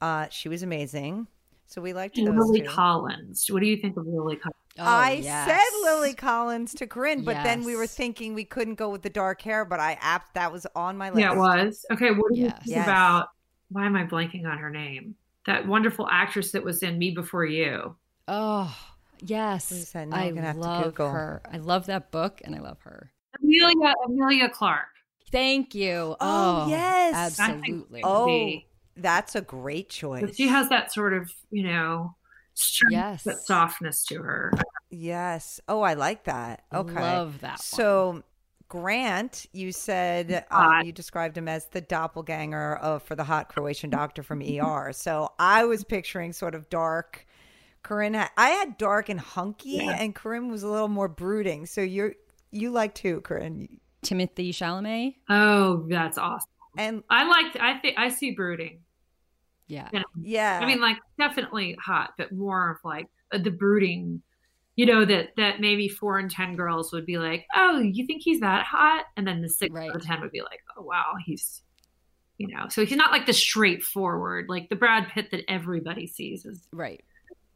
[0.02, 1.28] Uh, she was amazing.
[1.68, 3.54] So we liked And those Lily two.
[3.54, 4.56] What do you think of Lily Collins?
[4.80, 5.48] Oh, I yes.
[5.48, 9.10] said Lily Collins to Carinn, but then we were thinking we couldn't go with the
[9.10, 11.20] dark hair, but I app that was on my list.
[11.20, 11.86] Yeah, it was.
[11.92, 12.58] Okay, what do you Yes.
[12.60, 12.88] think Yes.
[12.88, 13.28] about
[13.70, 15.16] why am I blanking on her name?
[15.46, 17.96] That wonderful actress that was in Me Before You.
[18.28, 18.76] Oh
[19.20, 21.10] yes, What is I I'm gonna have to love Google.
[21.10, 21.42] her.
[21.52, 23.12] I love that book, and I love her.
[23.42, 24.88] Emilia Emilia Clarke.
[25.32, 26.16] Thank you.
[26.20, 27.40] Oh, oh yes.
[27.40, 28.02] absolutely.
[28.04, 28.62] Oh.
[28.98, 29.02] Be.
[29.02, 30.36] that's a great choice.
[30.36, 32.16] She has that sort of, you know,
[32.54, 33.24] strength Yes.
[33.24, 34.52] but softness to her.
[34.90, 35.60] Yes.
[35.68, 36.64] Oh, I like that.
[36.74, 36.94] Okay.
[37.00, 37.58] Love that one.
[37.60, 38.24] So,
[38.70, 43.90] Grant, you said um, you described him as the doppelganger of for the hot Croatian
[43.90, 44.92] doctor from ER.
[44.94, 47.26] So I was picturing sort of dark.
[47.84, 49.96] Carinn, had, I had dark and hunky, Yeah.
[49.98, 51.66] and Carinn was a little more brooding.
[51.66, 52.16] So you're
[52.52, 55.16] you like too, Carinn, Timothée Chalamet.
[55.30, 56.50] Oh, that's awesome.
[56.78, 58.80] and I like I think I see brooding.
[59.68, 59.90] Yeah.
[59.92, 64.22] You know, yeah, I mean like definitely hot, but more of like uh, the brooding
[64.78, 68.22] you know that that maybe four and ten girls would be like, "Oh, you think
[68.24, 69.90] he's that hot?" And then the six Right.
[69.90, 71.64] out of ten would be like, "Oh, wow, he's,"
[72.38, 72.68] you know.
[72.70, 76.46] So he's not like the straightforward, like the Brad Pitt that everybody sees.
[76.46, 77.04] Is Right.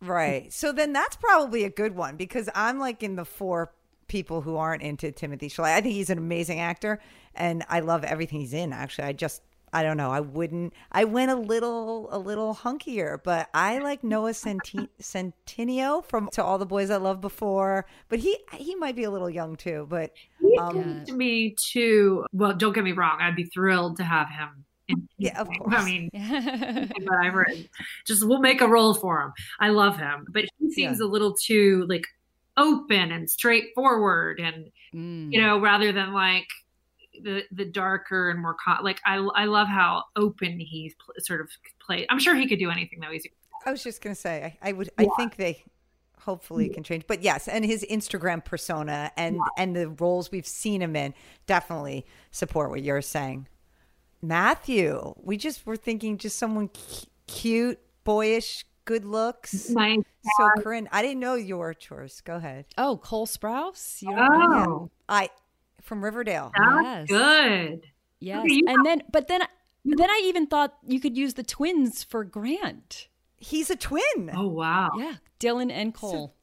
[0.02, 0.52] Right.
[0.52, 3.72] So then that's probably a good one because I'm like in the four
[4.08, 5.76] people who aren't into Timothée Chalamet.
[5.76, 7.00] I think he's an amazing actor
[7.36, 9.06] and I love everything he's in actually.
[9.06, 9.44] I just
[9.74, 10.12] I don't know.
[10.12, 16.04] I wouldn't I went a little a little hunkier, but I like Noah Centi- Centineo
[16.06, 19.30] from To All the Boys I Loved Before, but he he might be a little
[19.30, 20.12] young too, but
[20.60, 22.26] um to me too.
[22.34, 23.20] Well, don't get me wrong.
[23.22, 24.66] I'd be thrilled to have him.
[24.90, 25.74] In, Yeah, of course.
[25.78, 26.10] I mean,
[27.04, 27.48] whatever.
[28.06, 29.32] Just we'll make a role for him.
[29.60, 32.06] I love him, but he seems a little too like
[32.58, 35.32] open and straightforward, and Mm.
[35.32, 36.48] you know, rather than like
[37.22, 41.42] the the darker and more con- like I I love how open he's pl- sort
[41.42, 41.50] of
[41.80, 42.08] played.
[42.10, 43.12] I'm sure he could do anything though.
[43.12, 43.28] He's
[43.66, 45.64] I was just going to say, I, I would, I think they
[46.20, 50.82] hopefully can change, but yes, and his Instagram persona and and the roles we've seen
[50.82, 51.14] him in
[51.48, 53.48] definitely support what you're saying.
[54.22, 59.70] Matthew, we just were thinking just someone cu- cute, boyish, good looks.
[59.70, 60.00] nice.
[60.38, 62.22] So, Carinn, I didn't know your choice.
[62.22, 62.66] Go ahead.
[62.78, 64.04] Oh, Cole Sprouse.
[64.04, 64.64] You don't know oh.
[64.64, 64.70] him?
[64.70, 65.30] Oh, I
[65.82, 66.52] from Riverdale.
[66.58, 67.08] Yes.
[67.08, 67.82] good.
[68.20, 68.40] Yes.
[68.46, 69.42] Okay, you and then, but then,
[69.84, 73.08] then I even thought you could use the twins for Grant.
[73.38, 74.32] He's a twin.
[74.36, 74.92] Oh wow.
[74.98, 76.36] Yeah, Dylan and Cole.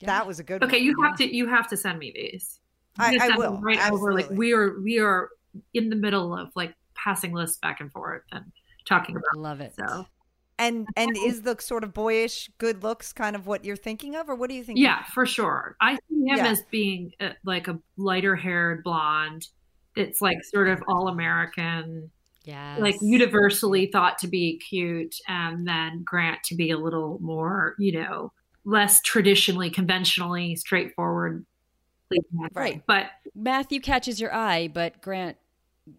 [0.00, 0.62] That was a good.
[0.62, 0.84] Okay, one.
[0.84, 2.60] you have to you have to send me these.
[2.98, 4.12] I- I will, them Right over.
[4.14, 5.30] Like we are we are
[5.72, 8.44] in the middle of like passing lists back and forth and
[8.84, 9.36] talking about.
[9.36, 9.74] Love it.
[9.76, 10.06] So
[10.58, 14.28] And and is the sort of boyish good looks kind of what you're thinking of,
[14.28, 14.78] or what do you think?
[14.78, 15.76] yeah, for sure.
[15.80, 16.46] I see him Yeah.
[16.48, 19.48] as being uh, like a lighter haired blonde.
[19.96, 22.10] It's like sort of all American,
[22.44, 22.80] Yes.
[22.80, 27.92] like universally thought to be cute, and then Grant to be a little more, you
[28.00, 28.32] know,
[28.64, 31.46] less traditionally, conventionally straightforward.
[32.52, 32.82] Right.
[32.86, 35.36] But Matthew catches your eye, but Grant,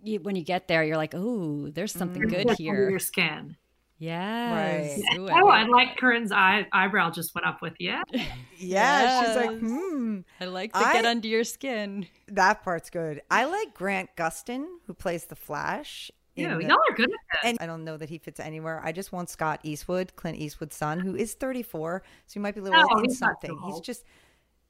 [0.03, 2.89] you, when you get there, you're like, oh, there's something good here.
[2.89, 3.55] your skin.
[3.97, 4.99] Yes.
[5.09, 5.17] Right.
[5.19, 7.95] Ooh, Oh, I, I like Carinn's eye, eyebrow just went up with you.
[8.57, 10.19] Yeah, she's like, hmm.
[10.39, 12.07] I like to I- get under your skin.
[12.29, 13.21] That part's good.
[13.29, 16.09] I like Grant Gustin, who plays the Flash.
[16.37, 17.49] in Ew, the- y'all are good at this.
[17.49, 18.81] and I don't know that he fits anywhere.
[18.83, 22.61] I just want Scott Eastwood, Clint Eastwood's son, who is 34, so he might be
[22.61, 23.51] a little No, in he's something.
[23.65, 23.83] He's old.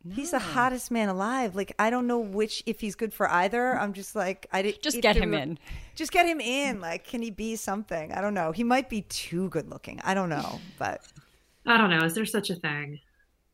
[0.05, 1.55] Just he's the hottest man alive.
[1.55, 3.77] Like I don't know which if he's good for either.
[3.79, 5.59] I'm just like I did Just get him were- in.
[5.95, 6.79] Just get him in.
[6.81, 8.11] Like can he be something?
[8.11, 8.51] I don't know.
[8.51, 9.99] He might be too good looking.
[10.03, 11.01] I don't know, but
[11.65, 12.03] I don't know.
[12.05, 12.99] Is there such a thing?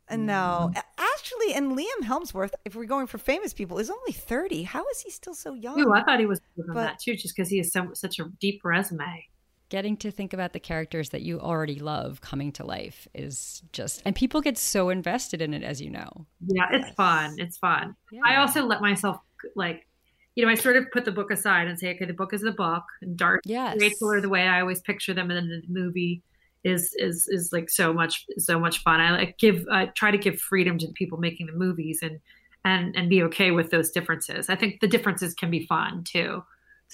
[0.10, 0.72] uh, no.
[0.98, 4.64] Actually, and Liam Hemsworth, if we're going for famous people, is only 30.
[4.64, 5.80] How is he still so young?
[5.80, 8.26] Ooh, I thought he was But- that too, just because he has so, such a
[8.42, 9.28] deep resume.
[9.72, 14.02] Getting to think about the characters that you already love coming to life is just,
[14.04, 16.26] and people get so invested in it, as you know.
[16.46, 17.38] Yeah, it's fun.
[17.38, 17.96] It's fun.
[18.26, 19.20] I also let myself
[19.56, 19.88] like,
[20.36, 22.42] you know, I sort of put the book aside and say, okay, the book is
[22.42, 23.78] the book, and Dark yes.
[23.80, 26.22] Rachel are the way I always picture them, and then the movie
[26.66, 29.00] is is is like so much so much fun.
[29.00, 32.20] I like give I try to give freedom to the people making the movies and
[32.66, 34.50] and and be okay with those differences.
[34.50, 36.44] I think the differences can be fun too.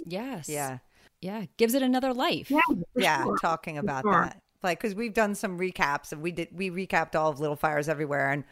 [0.05, 0.47] Yes.
[0.47, 0.77] Yeah.
[1.21, 1.45] Yeah.
[1.57, 2.49] Gives it another life.
[2.51, 2.59] Yeah.
[2.95, 3.23] Yeah.
[3.23, 3.37] Sure.
[3.37, 4.11] Talking about sure.
[4.11, 7.55] that, like, because we've done some recaps and we did we recapped all of Little
[7.55, 8.43] Fires Everywhere and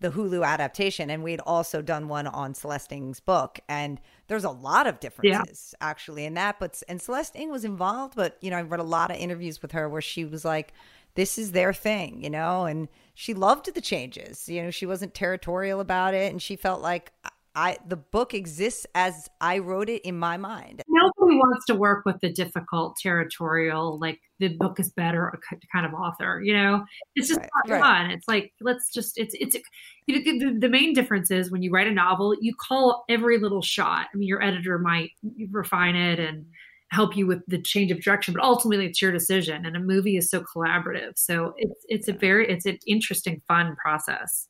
[0.00, 4.50] the Hulu adaptation, and we'd also done one on Celeste Ng's book, and there's a
[4.50, 5.88] lot of differences yeah.
[5.88, 6.58] actually in that.
[6.58, 9.60] But and Celeste Ng was involved, but you know, I've read a lot of interviews
[9.60, 10.72] with her where she was like,
[11.14, 14.48] "This is their thing," you know, and she loved the changes.
[14.48, 17.12] You know, she wasn't territorial about it, and she felt like
[17.60, 20.82] I the book exists as I wrote it in my mind.
[20.88, 25.38] Nobody wants to work with the difficult territorial, like the book is better
[25.70, 26.40] kind of author.
[26.42, 26.86] You know,
[27.16, 27.80] it's just right, not right.
[27.82, 28.10] fun.
[28.12, 29.58] It's like let's just it's it's
[30.06, 33.36] you know, the, the main difference is when you write a novel, you call every
[33.36, 34.06] little shot.
[34.12, 35.10] I mean, your editor might
[35.50, 36.46] refine it and
[36.92, 39.66] help you with the change of direction, but ultimately it's your decision.
[39.66, 43.76] And a movie is so collaborative, so it's it's a very it's an interesting, fun
[43.76, 44.48] process.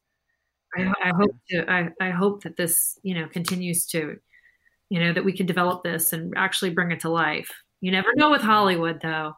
[0.77, 1.71] I, I hope to.
[1.71, 4.17] I, I hope that this, you know, continues to,
[4.89, 7.51] you know, that we can develop this and actually bring it to life.
[7.81, 9.35] You never know with Hollywood, though.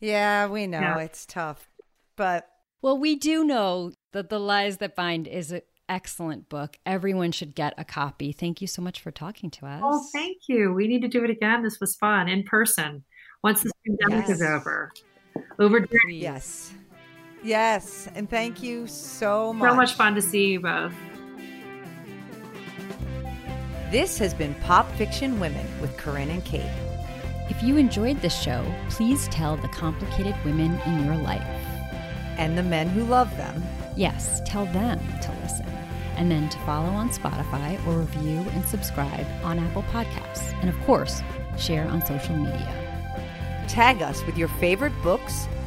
[0.00, 0.98] Yeah, we know yeah.
[0.98, 1.68] it's tough,
[2.16, 2.48] but
[2.80, 6.76] well, we do know that The Lies That Bind is an excellent book.
[6.84, 8.32] Everyone should get a copy.
[8.32, 9.80] Thank you so much for talking to us.
[9.84, 10.72] Oh, thank you.
[10.72, 11.62] We need to do it again.
[11.62, 13.04] This was fun in person
[13.44, 14.36] once this pandemic yes.
[14.36, 14.90] is over.
[15.58, 15.86] Over.
[16.08, 16.72] Yes.
[17.42, 19.70] Yes, and thank you so much.
[19.70, 20.94] So much fun to see you both.
[23.90, 26.70] This has been Pop Fiction Women with Carinn and Kate.
[27.50, 31.42] If you enjoyed this show, please tell the complicated women in your life.
[32.38, 33.62] And the men who love them.
[33.96, 35.66] Yes, tell them to listen.
[36.16, 40.54] And then to follow on Spotify or review and subscribe on Apple Podcasts.
[40.60, 41.22] And of course,
[41.58, 42.72] share on social media.
[43.68, 45.46] Tag us with your favorite books,